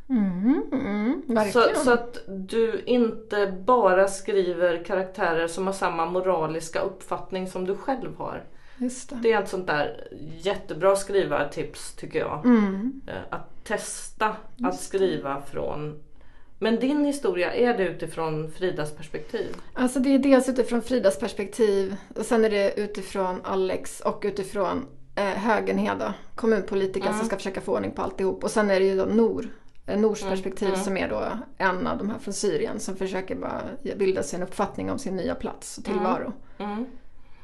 [0.09, 7.47] Mm, mm, Så, så att du inte bara skriver karaktärer som har samma moraliska uppfattning
[7.47, 8.43] som du själv har.
[8.78, 9.15] Just det.
[9.21, 10.07] Det är ett sånt där
[10.38, 12.45] jättebra skrivartips tycker jag.
[12.45, 13.01] Mm.
[13.07, 15.99] Eh, Att testa att skriva från
[16.59, 19.55] men din historia, är det utifrån Fridas perspektiv?
[19.73, 24.86] Alltså det är dels utifrån Fridas perspektiv och sen är det utifrån Alex och utifrån
[25.15, 27.17] eh, Högenheda, kommunpolitikern Mm.
[27.19, 28.43] som ska försöka få ordning på alltihop.
[28.43, 29.47] Och sen är det ju då Nor,
[29.86, 30.80] eh, Nors Mm, perspektiv mm.
[30.80, 31.23] som är då
[31.57, 33.61] en av de här från Syrien som försöker bara
[33.95, 36.34] bilda sig en uppfattning om sin nya plats och tillvaro.
[36.57, 36.86] Mm.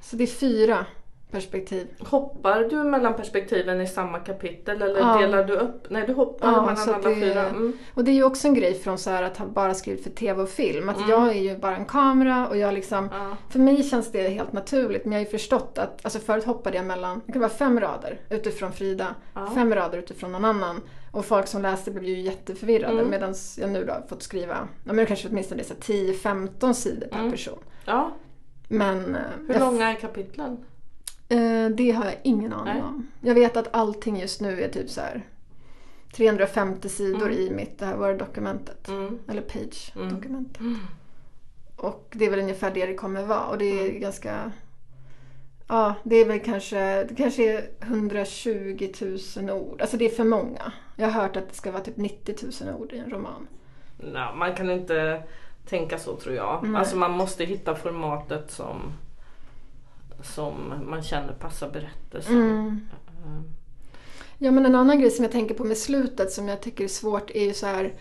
[0.02, 0.86] Så det är fyra
[1.32, 1.88] perspektiv.
[2.00, 5.18] Hoppar du mellan perspektiven i samma kapitel eller Ja.
[5.22, 5.88] delar du upp?
[5.90, 7.46] Nej du hoppar Ja, mellan alla det- fyra.
[7.50, 7.74] Mm.
[7.94, 10.10] Och det är ju också en grej från så här att ha bara skrivit för
[10.10, 10.90] tv och film.
[10.90, 11.10] Att Mm.
[11.10, 13.38] jag är ju bara en kamera och jag liksom Ja.
[13.50, 16.78] För mig känns det helt naturligt men jag har ju förstått att, alltså förut hoppade
[16.78, 19.16] jag mellan, det kan vara fem rader utifrån Frida,
[19.56, 20.82] fem rader utifrån någon annan.
[21.12, 23.10] Och folk som läste blev ju jätteförvirrade Mm.
[23.10, 26.74] medan jag nu då har fått skriva, ja men kanske åtminstone är så här 10-15
[26.74, 27.32] sidor per Mm.
[27.32, 27.60] person.
[27.86, 28.12] ja.
[28.68, 30.58] Men eh, Hur jag, långa är kapitlen?
[31.32, 32.84] Eh, det har jag ingen aning Nej.
[32.84, 33.08] om.
[33.22, 35.24] Jag vet att allting just nu är typ så här
[36.16, 37.38] 350 sidor Mm.
[37.38, 38.88] i mitt det här Word-dokumentet.
[38.88, 39.20] Mm.
[39.28, 40.60] Eller Page-dokumentet.
[40.60, 40.78] Mm.
[41.76, 43.46] Och det är väl ungefär det det kommer vara.
[43.46, 44.52] Och det är ganska...
[45.68, 48.92] Ja, det är väl kanske, det kanske är 120
[49.38, 49.82] 000 ord.
[49.82, 50.72] Alltså det är för många.
[50.96, 53.48] Jag har hört att det ska vara typ 90 000 ord i en roman.
[53.98, 55.24] Nej, man kan inte
[55.66, 56.60] tänka så tror jag.
[56.64, 56.80] Nej.
[56.80, 58.94] Alltså man måste hitta formatet som,
[60.24, 62.42] som man känner passar berättelsen.
[62.42, 62.88] Mm.
[62.92, 63.42] Eh,
[64.44, 66.88] Ja, men en annan grej som jag tänker på med slutet som jag tycker är
[66.88, 67.94] svårt är ju så här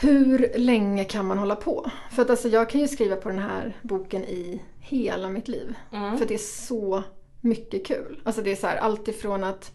[0.00, 1.90] hur länge kan man hålla på?
[2.10, 5.74] För att alltså jag kan ju skriva på den här boken i hela mitt liv.
[5.92, 6.18] Mm.
[6.18, 7.02] För det är så
[7.40, 8.20] mycket kul.
[8.24, 9.72] Alltså det är så här allt ifrån att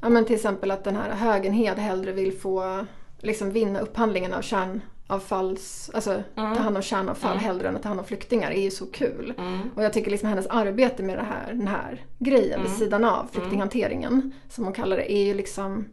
[0.00, 2.86] ja men till exempel att den här Högenhed hellre vill få
[3.18, 6.56] liksom vinna upphandlingen av kärn, kärnavfalls, alltså Mm.
[6.56, 9.34] ta hand om kärnavfall hellre än att ta hand om flyktingar är ju så kul.
[9.38, 9.58] Mm.
[9.74, 12.62] Och jag tycker liksom hennes arbete med det här, den här grejen Mm.
[12.62, 15.84] vid sidan av flyktinghanteringen, som hon kallar det, är ju liksom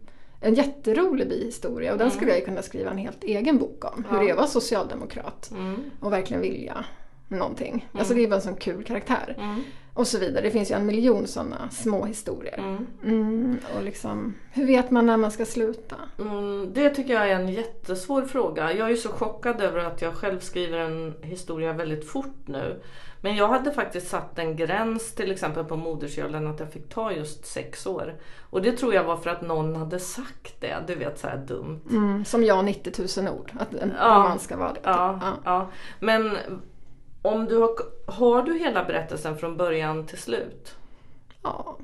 [0.42, 4.04] en jätterolig bihistoria och den skulle jag ju kunna skriva en helt egen bok om.
[4.10, 4.28] Hur Mm.
[4.28, 4.34] Ja.
[4.34, 5.76] det vara socialdemokrat Mm.
[6.00, 6.86] och verkligen vilja
[7.28, 7.88] någonting.
[7.94, 9.36] Alltså det är bara en sån kul karaktär.
[9.94, 10.42] Och så vidare.
[10.44, 12.58] Det finns ju en miljon sådana små historier.
[12.58, 12.88] Mm.
[13.04, 15.96] Mm, och liksom, hur vet man när man ska sluta?
[16.20, 18.74] Mm, det tycker jag är en jättesvår fråga.
[18.74, 22.82] Jag är ju så chockad över att jag själv skriver en historia väldigt fort nu.
[23.22, 27.12] Men jag hade faktiskt satt en gräns till exempel på modersmjölken att jag fick ta
[27.12, 28.16] just sex år.
[28.50, 30.76] Och det tror jag var för att någon hade sagt det.
[30.88, 31.82] Du vet så här dumt.
[31.92, 33.52] Mm, som jag 90 000 ord.
[33.60, 34.06] Att en Ja.
[34.06, 34.80] roman ska vara det.
[34.84, 35.34] Ja, Ja.
[35.46, 35.70] ja.
[36.00, 36.38] Men
[37.22, 37.70] om du har,
[38.06, 40.76] har du hela berättelsen från början till slut?
[41.44, 41.78] ja.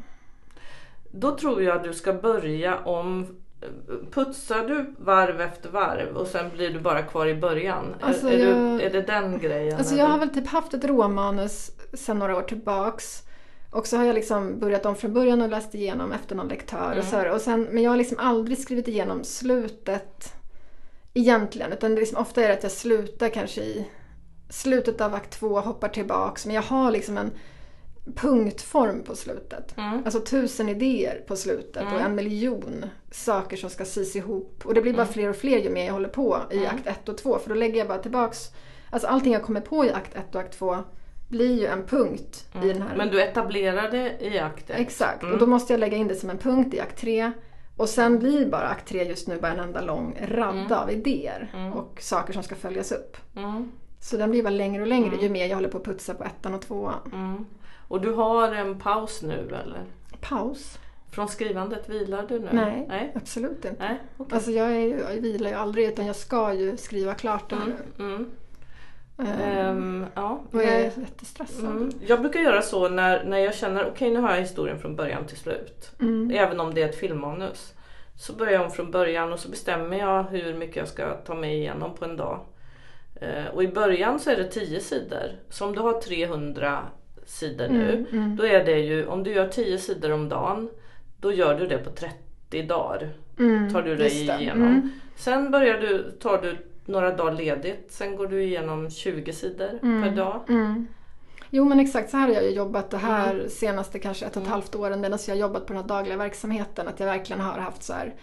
[1.11, 3.27] Då tror jag att du ska börja om
[4.11, 7.95] Putsar du varv efter varv och sen blir du bara kvar i början?
[8.01, 9.77] Alltså, är, är, jag- du, är det den grejen?
[9.77, 13.21] Alltså jag har väl typ haft ett råmanus sedan några år tillbaks.
[13.71, 16.97] Och så har jag liksom börjat om från början och läst igenom efter någon lektör.
[16.97, 20.33] Och så här, och sen, men jag har liksom aldrig skrivit igenom slutet
[21.13, 21.73] egentligen.
[21.73, 23.87] Utan det liksom, ofta är det att jag slutar kanske i
[24.49, 26.45] slutet av akt två, hoppar tillbaks.
[26.45, 27.31] Men jag har liksom en
[28.15, 29.77] punktform på slutet.
[29.77, 30.01] Mm.
[30.05, 34.61] Alltså tusen idéer på slutet och en miljon saker som ska sys ihop.
[34.65, 37.09] Och det blir bara fler och fler ju mer jag håller på i akt ett
[37.09, 37.39] och två.
[37.39, 38.51] För då lägger jag bara tillbaks,
[38.89, 40.77] alltså allting jag kommer på i akt ett och akt två
[41.29, 42.97] blir ju en punkt i den här.
[42.97, 44.75] Men du etablerar det i akten?
[44.79, 47.31] Exakt, och då måste jag lägga in det som en punkt i akt tre.
[47.77, 51.71] Och sen blir bara akt tre just nu bara en enda lång radda av idéer
[51.75, 53.17] och saker som ska följas upp.
[54.05, 54.09] Mm.
[54.09, 56.23] Så den blir bara längre och längre ju mer jag håller på att putsa på
[56.23, 57.11] ettan och tvåan.
[57.13, 57.45] Mm.
[57.87, 59.83] Och du har en paus nu eller?
[60.21, 60.79] Paus?
[61.11, 62.49] Från skrivandet vilar du nu?
[62.51, 63.11] Nej, Nej?
[63.15, 63.75] absolut inte.
[63.79, 63.99] Nej?
[64.17, 64.35] okej.
[64.35, 68.03] Alltså jag, är, jag vilar ju aldrig utan jag ska ju skriva klart den nu.
[68.03, 68.31] Mm.
[69.17, 70.41] Ehm, ja.
[70.51, 71.65] och jag är jättestressad.
[71.65, 71.91] Mm.
[72.07, 75.25] Jag brukar göra så när, när jag känner okej nu har jag historien från början
[75.25, 75.91] till slut.
[76.01, 76.31] Mm.
[76.33, 77.73] Även om det är ett filmmanus.
[78.17, 81.35] Så börjar jag om från början och så bestämmer jag hur mycket jag ska ta
[81.35, 82.39] mig igenom på en dag.
[83.21, 85.31] Eh, och i början så är det 10 sidor.
[85.49, 86.79] Så om du har 300
[87.25, 88.05] sidor nu.
[88.11, 90.69] Mm, Då är det ju, om du gör 10 sidor om dagen.
[91.19, 93.09] Då gör du det på 30 dagar.
[93.39, 94.61] Mm, Tar du dig igenom.
[94.67, 94.89] Mm.
[95.15, 97.87] Sen börjar du, tar du några dagar ledigt.
[97.91, 100.41] Sen går du igenom 20 sidor per dag.
[100.49, 100.87] Mm.
[101.49, 103.49] Jo men exakt så här har jag ju jobbat det här Mm.
[103.49, 106.17] senaste kanske ett och ett halvt åren medan jag har jobbat på den här dagliga
[106.17, 106.87] verksamheten.
[106.87, 108.13] Att jag verkligen har haft så här,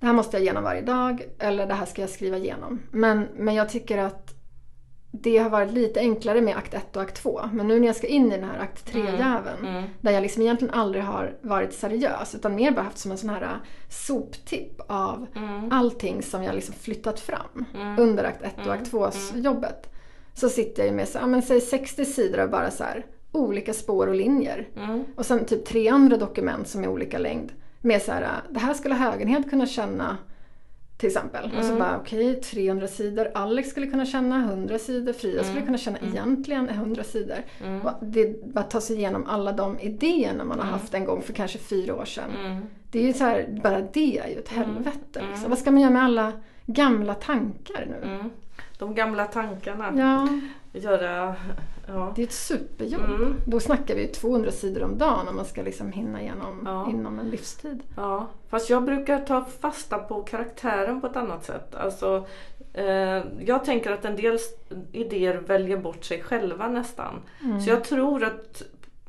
[0.00, 2.82] det här måste jag igenom varje dag eller det här ska jag skriva igenom.
[2.90, 4.25] Men, men jag tycker att
[5.10, 7.40] det har varit lite enklare med akt 1 och akt 2.
[7.52, 9.84] Men nu när jag ska in i den här akt 3-jäveln Mm.
[10.00, 13.30] där jag liksom egentligen aldrig har varit seriös utan mer bara haft som en sån
[13.30, 13.48] här äh,
[13.88, 15.72] soptipp av Mm.
[15.72, 17.64] allting som jag liksom flyttat fram
[17.98, 19.90] under akt 1 och akt 2 jobbet.
[20.34, 23.06] Så sitter jag ju med så, ja, men säg 60 sidor av bara så här
[23.32, 24.68] olika spår och linjer.
[24.76, 25.04] Mm.
[25.16, 27.52] Och sen typ tre andra dokument som är olika längd.
[27.80, 30.16] Med så här, äh, det här skulle Högenhed kunna känna
[30.96, 31.44] till exempel.
[31.44, 31.62] Och Mm.
[31.68, 33.28] så bara okej, 300 sidor.
[33.34, 35.12] Alex skulle kunna känna 100 sidor.
[35.12, 35.66] Frida skulle Mm.
[35.66, 37.36] kunna känna egentligen 100 sidor.
[37.84, 41.32] Och det bara ta sig igenom alla de idéerna man har haft en gång för
[41.32, 42.30] kanske fyra år sedan.
[42.44, 42.62] Mm.
[42.90, 45.24] Det är ju så här, bara det är ju ett helvete.
[45.30, 45.50] Liksom.
[45.50, 46.32] Vad ska man göra med alla
[46.66, 48.08] gamla tankar nu?
[48.08, 48.30] Mm.
[48.78, 49.92] De gamla tankarna.
[49.96, 50.28] Ja,
[50.80, 51.34] Göra...
[51.86, 52.12] Ja.
[52.16, 53.04] det är ett superjobb.
[53.04, 53.34] Mm.
[53.44, 56.90] Då snackar vi ju 200 sidor om dagen om man ska liksom hinna igenom Ja.
[56.90, 57.82] inom en livstid.
[57.96, 58.26] ja.
[58.48, 61.74] Fast jag brukar ta fasta på karaktären på ett annat sätt.
[61.74, 62.26] Alltså,
[62.72, 64.38] eh, jag tänker att en del
[64.92, 67.14] idéer väljer bort sig själva nästan.
[67.44, 67.60] Mm.
[67.60, 68.62] Så jag tror att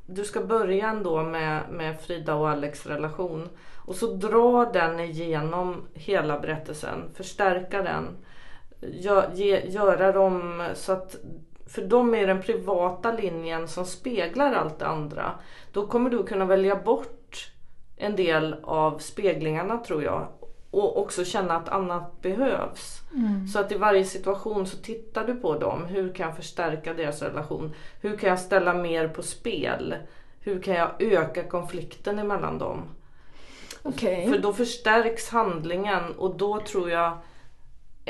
[0.06, 3.50] du ska börja ändå med, med Frida och Alex relation.
[3.86, 7.04] Och så dra den igenom hela berättelsen.
[7.14, 8.08] Förstärka den.
[8.82, 11.16] Gö, ge, göra dem så att
[11.78, 15.32] för dem är den privata linjen som speglar allt det andra.
[15.72, 17.52] Då kommer du kunna välja bort
[17.98, 20.28] en del av speglingarna tror jag.
[20.72, 23.02] Och också känna att annat behövs.
[23.54, 25.86] Så att i varje situation så tittar du på dem.
[25.86, 27.74] Hur kan jag förstärka deras relation?
[28.02, 29.96] Hur kan jag ställa mer på spel?
[30.40, 32.84] Hur kan jag öka konflikten emellan dem?
[33.84, 34.30] Okej.
[34.32, 37.18] För då förstärks handlingen och då tror jag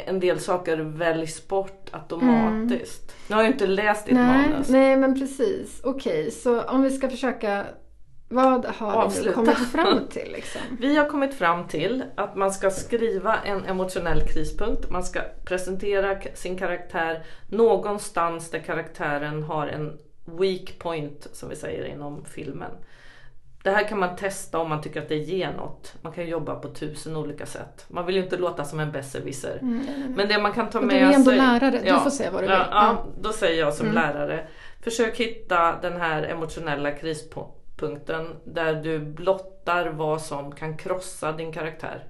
[0.05, 3.15] en del saker väljs bort automatiskt.
[3.27, 4.69] Nu har jag inte läst ditt Nej, manus.
[4.69, 5.81] nej, men precis.
[5.83, 7.65] Okej, så om vi ska försöka...
[8.29, 9.33] Vad har vi Avsluta.
[9.33, 10.61] kommit fram till liksom?
[10.79, 14.89] Vi har kommit fram till att man ska skriva en emotionell krispunkt.
[14.89, 19.97] Man ska presentera sin karaktär någonstans där karaktären har en
[20.39, 22.71] weak point som vi säger inom filmen.
[23.67, 25.93] Det här kan man testa om man tycker att det ger något.
[26.01, 27.85] Man kan jobba på tusen olika sätt.
[27.87, 29.59] Man vill ju inte låta som en besserwisser.
[30.15, 31.37] Men det man kan ta med du är ändå sig...
[31.37, 32.67] lärare, du får säga vad du ja, vill.
[32.71, 33.05] Ja, Ja.
[33.21, 33.95] då säger jag som Mm.
[33.95, 34.47] lärare.
[34.83, 42.03] Försök hitta den här emotionella krispunkten där du blottar vad som kan krossa din karaktär.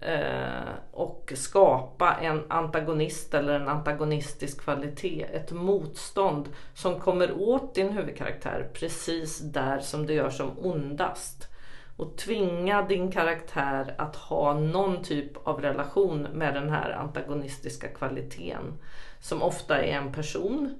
[0.00, 5.26] Eh, och skapa en antagonist eller en antagonistisk kvalitet.
[5.32, 11.48] Ett motstånd som kommer åt din huvudkaraktär precis där som det gör som ondast.
[11.96, 18.78] Och tvinga din karaktär att ha någon typ av relation med den här antagonistiska kvaliteten.
[19.20, 20.78] Som ofta är en person.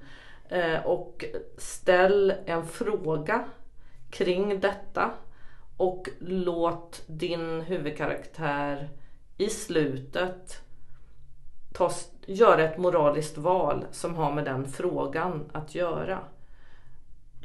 [0.49, 1.25] Eh, och
[1.59, 3.45] ställ en fråga
[4.11, 5.11] kring detta.
[5.77, 8.89] Och låt din huvudkaraktär
[9.39, 10.63] i slutet
[11.75, 11.91] ta,
[12.27, 16.19] göra ett moraliskt val som har med den frågan att göra.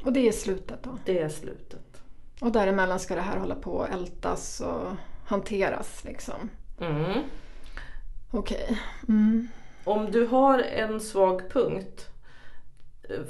[0.04, 0.98] Och det är slutet då.
[1.04, 2.02] Det är slutet.
[2.40, 6.50] Och däremellan ska det här hålla på och ältas och hanteras liksom.
[6.80, 7.18] Mm.
[8.30, 8.80] Okej.
[9.08, 9.48] Mm.
[9.84, 12.06] Om du har en svag punkt.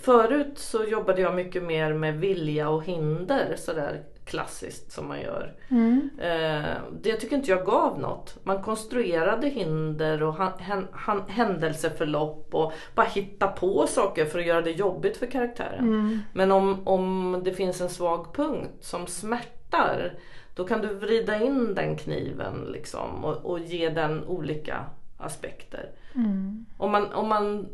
[0.00, 5.52] Förut så jobbade jag mycket mer med vilja och hinder sådär klassiskt som man gör.
[5.68, 6.10] Mm.
[6.18, 8.38] Eh, det tycker inte jag gav något.
[8.42, 10.34] Man konstruerade hinder och
[11.28, 15.78] händelseförlopp och bara hitta på saker för att göra det jobbigt för karaktären.
[15.78, 16.18] Mm.
[16.32, 20.18] Men om, om det finns en svag punkt som smärtar
[20.54, 24.84] då kan du vrida in den kniven liksom och, och ge den olika
[25.18, 25.90] aspekter.
[26.14, 26.66] Mm.
[26.76, 27.68] Om man, om man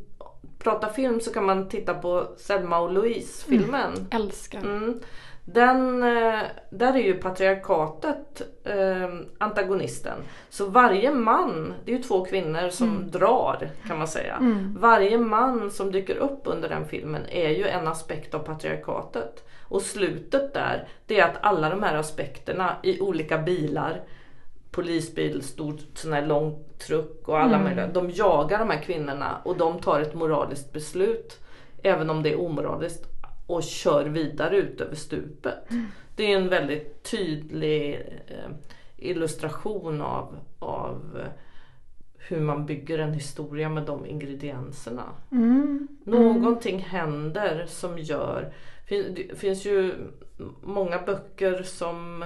[0.59, 3.93] pratar film så kan man titta på Selma och Louise filmen.
[4.11, 4.61] Älskar.
[4.61, 5.01] Mm.
[5.49, 6.41] Den, eh,
[6.71, 10.19] där är ju patriarkatet eh, antagonisten.
[10.49, 14.37] Så varje man, det är ju två kvinnor som drar kan man säga.
[14.37, 14.77] Mm.
[14.81, 19.45] Varje man som dyker upp under den filmen är ju en aspekt av patriarkatet.
[19.69, 24.01] Och slutet där, det är att alla de här aspekterna i olika bilar
[24.77, 27.87] polisbil, stor sån här lång truck och alla möjliga.
[27.87, 31.41] De jagar de här kvinnorna och de tar ett moraliskt beslut.
[31.83, 33.07] Även om det är omoraliskt.
[33.47, 35.55] Och kör vidare ut över stupet.
[36.17, 37.95] Det är en väldigt tydlig
[38.27, 38.51] eh,
[38.97, 41.31] illustration av, av eh,
[42.19, 45.05] hur man bygger en historia med de ingredienserna.
[45.33, 45.89] Mm.
[46.05, 48.53] Någonting händer som gör...
[48.89, 49.95] Det finns ju
[50.63, 52.25] många böcker som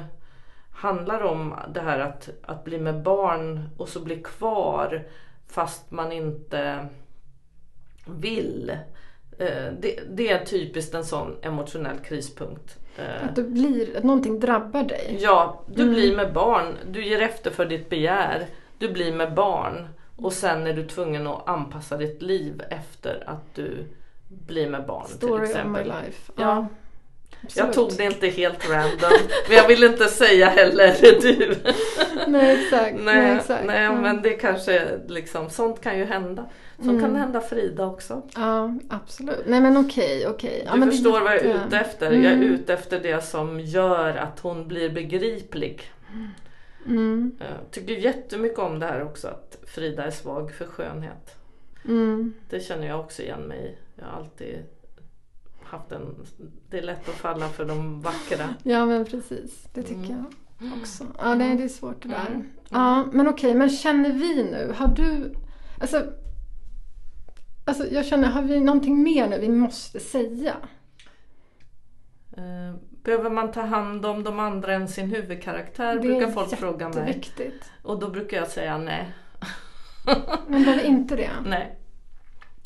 [0.81, 5.03] handlar om det här att, att bli med barn och så bli kvar
[5.49, 6.87] fast man inte
[8.07, 8.71] vill.
[9.39, 12.79] Eh, Det, det är typiskt en sån emotionell krispunkt.
[12.99, 15.19] Eh, Att, du blir, att någonting drabbar dig.
[15.21, 16.75] Ja, du blir med barn.
[16.91, 18.47] Du ger efter för ditt begär.
[18.79, 19.89] Du blir med barn.
[20.17, 23.85] Och sen är du tvungen att anpassa ditt liv efter att du
[24.29, 25.87] blir med barn till Story of my exempel.
[25.87, 26.33] life.
[26.37, 26.67] Ja.
[27.41, 27.75] Jag absolut.
[27.75, 29.11] tog det inte helt random.
[29.49, 31.55] men jag vill inte säga heller du.
[32.27, 32.97] Nej exakt.
[33.01, 33.65] Nej, Nej, exakt.
[33.67, 36.47] nej men det kanske liksom, sånt kan ju hända.
[36.77, 37.17] Sånt kan Mm.
[37.23, 38.23] hända Frida också.
[38.37, 39.39] Ja absolut.
[39.47, 40.63] Nej men okej, okej.
[40.67, 42.13] Ja, Du men förstår vad jag är ute efter.
[42.13, 42.53] Jag är Mm.
[42.55, 45.93] ute efter det som gör att hon blir begriplig.
[46.87, 47.33] Mm.
[47.39, 51.37] Jag tycker jättemycket om det här också att Frida är svag för skönhet.
[51.85, 52.35] Mm.
[52.51, 53.79] Det känner jag också igen mig i.
[54.01, 54.57] Jag har alltid
[55.71, 56.27] haft en...
[56.71, 58.49] Det är lätt att falla för de vackra.
[58.63, 60.25] Ja men precis, det tycker Mm.
[60.61, 61.05] jag också.
[61.19, 62.27] Ja nej det är svårt det där.
[62.31, 62.49] Mm.
[62.71, 65.35] Ja men okej, men känner vi nu, har du,
[65.81, 66.05] alltså,
[67.65, 70.57] alltså jag känner, har vi någonting mer nu vi måste säga?
[72.37, 75.99] Eh, Behöver man ta hand om de andra än sin huvudkaraktär?
[75.99, 76.99] brukar folk fråga mig.
[76.99, 77.73] jätteviktigt.
[77.83, 79.15] Och då brukar jag säga nej.
[80.49, 81.31] Men behöver inte det?
[81.45, 81.80] Nej.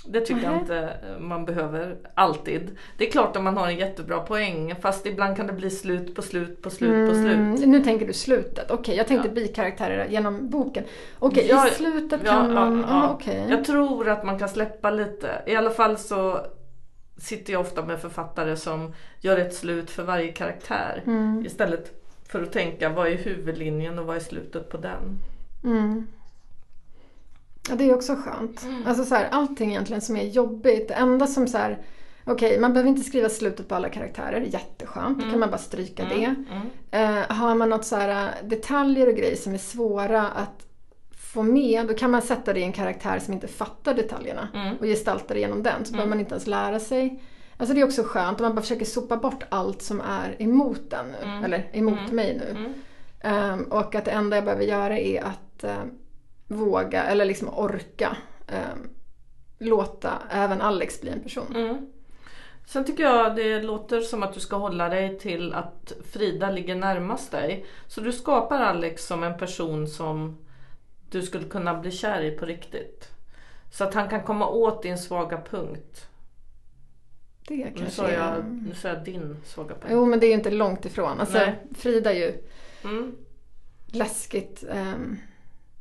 [0.06, 0.60] Det tycker jag Nähä.
[0.60, 2.76] inte man behöver alltid.
[2.98, 6.14] Det är klart om man har en jättebra poäng fast ibland kan det bli slut
[6.14, 7.68] på slut på slut på Mm, slut.
[7.68, 8.70] nu tänker du slutet.
[8.70, 9.34] Okej, jag tänkte Ja.
[9.34, 10.84] bikaraktärer genom boken.
[11.18, 12.78] Okej, Ja, i slutet ja, kan man...
[12.80, 13.10] ja, Ja, ja.
[13.14, 13.46] okej.
[13.48, 15.42] Jag tror att man kan släppa lite.
[15.46, 16.38] I alla fall så
[17.16, 21.02] sitter jag ofta med författare som gör ett slut för varje karaktär.
[21.06, 21.92] Mm, Istället
[22.28, 25.18] för att tänka vad är huvudlinjen och vad är slutet på den.
[27.68, 27.78] Mm.
[27.78, 28.66] Ja, det är också skönt.
[28.86, 30.88] Alltså så här, allting egentligen som är jobbigt.
[30.88, 31.78] Det enda som så här...
[32.26, 34.40] Okej, man behöver inte skriva slutet på alla karaktärer.
[34.40, 35.22] Jätteskönt.
[35.24, 36.24] Då kan man bara stryka det.
[36.24, 36.70] Mm.
[36.90, 38.08] Eh, har man något så här,
[38.42, 40.66] eh, detaljer och grejer som är svåra att
[41.32, 44.76] få med, då kan man sätta det i en karaktär som inte fattar detaljerna Mm.
[44.76, 45.84] och gestalta det genom den.
[45.84, 47.22] Så behöver man inte ens lära sig.
[47.56, 50.90] Alltså det är också skönt om man bara försöker sopa bort allt som är emot
[50.90, 51.28] den nu.
[51.28, 51.44] Mm.
[51.44, 52.16] Eller emot Mm.
[52.16, 52.50] mig nu.
[52.50, 52.72] Mm.
[53.20, 55.84] Ehm, och att det enda jag behöver göra är att eh,
[56.46, 58.16] våga, eller liksom orka,
[58.46, 58.88] ehm,
[59.58, 61.56] låta även Alex bli en person.
[61.56, 61.86] Mm.
[62.66, 66.74] Sen tycker jag det låter som att du ska hålla dig till att Frida ligger
[66.74, 67.66] närmast dig.
[67.86, 70.38] Så du skapar Alex som en person som
[71.10, 73.08] du skulle kunna bli kär i på riktigt.
[73.72, 76.06] Så att han kan komma åt din svaga punkt.
[77.48, 78.42] Det Nu kanske sa jag, är...
[78.42, 79.86] nu sa jag din svaga punkt.
[79.90, 81.20] Jo men det är ju inte långt ifrån.
[81.20, 81.54] Alltså, Nej.
[81.74, 82.42] Frida är ju
[82.84, 83.14] Mm.
[83.86, 84.64] läskigt.
[84.70, 85.18] ehm,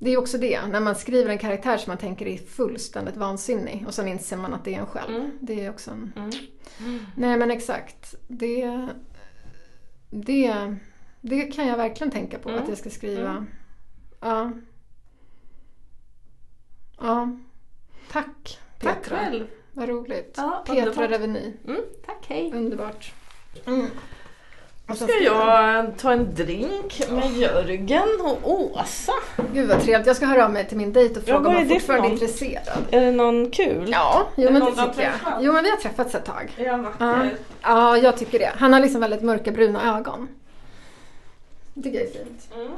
[0.04, 3.84] det är också det, när man skriver en karaktär som man tänker är fullständigt vansinnig
[3.88, 5.16] och sen inser man att det är en själv.
[5.16, 5.32] Mm.
[5.42, 6.14] Det är också en...
[6.16, 7.00] Mm.
[7.16, 8.16] Nej men exakt.
[8.28, 8.88] Det,
[10.10, 10.76] det,
[11.22, 12.64] det kan jag verkligen tänka på Mm.
[12.64, 13.30] att jag ska skriva.
[13.30, 13.46] Mm.
[14.20, 14.52] Ja.
[17.00, 17.38] Ja.
[18.12, 18.94] Tack Petra.
[18.94, 19.48] Tack själv.
[19.72, 20.34] Vad roligt.
[20.38, 21.08] Ja, Petra.
[21.08, 21.54] Reveny.
[21.68, 21.82] Mm.
[22.06, 22.52] Tack, hej.
[22.54, 23.14] Underbart.
[23.66, 23.86] Mm.
[24.88, 29.14] Så ska jag ta en drink med Jörgen och Åsa.
[29.54, 30.08] Gud vad trevligt.
[30.08, 31.74] Jag ska höra av mig till min dejt och Ja, fråga vad om är för
[31.74, 32.78] fortfarande är intresserad.
[32.92, 33.90] Är det någon kul?
[33.92, 35.12] Ja, jo Är men det tycker jag.
[35.42, 36.52] Jo men vi har träffats ett tag.
[36.58, 36.78] Ja, Ja.
[36.78, 37.38] vacker.
[37.62, 38.52] ja, jag tycker det.
[38.58, 40.28] Han har liksom väldigt mörka bruna ögon.
[41.74, 42.50] Det tycker jag är fint.
[42.56, 42.72] Mm.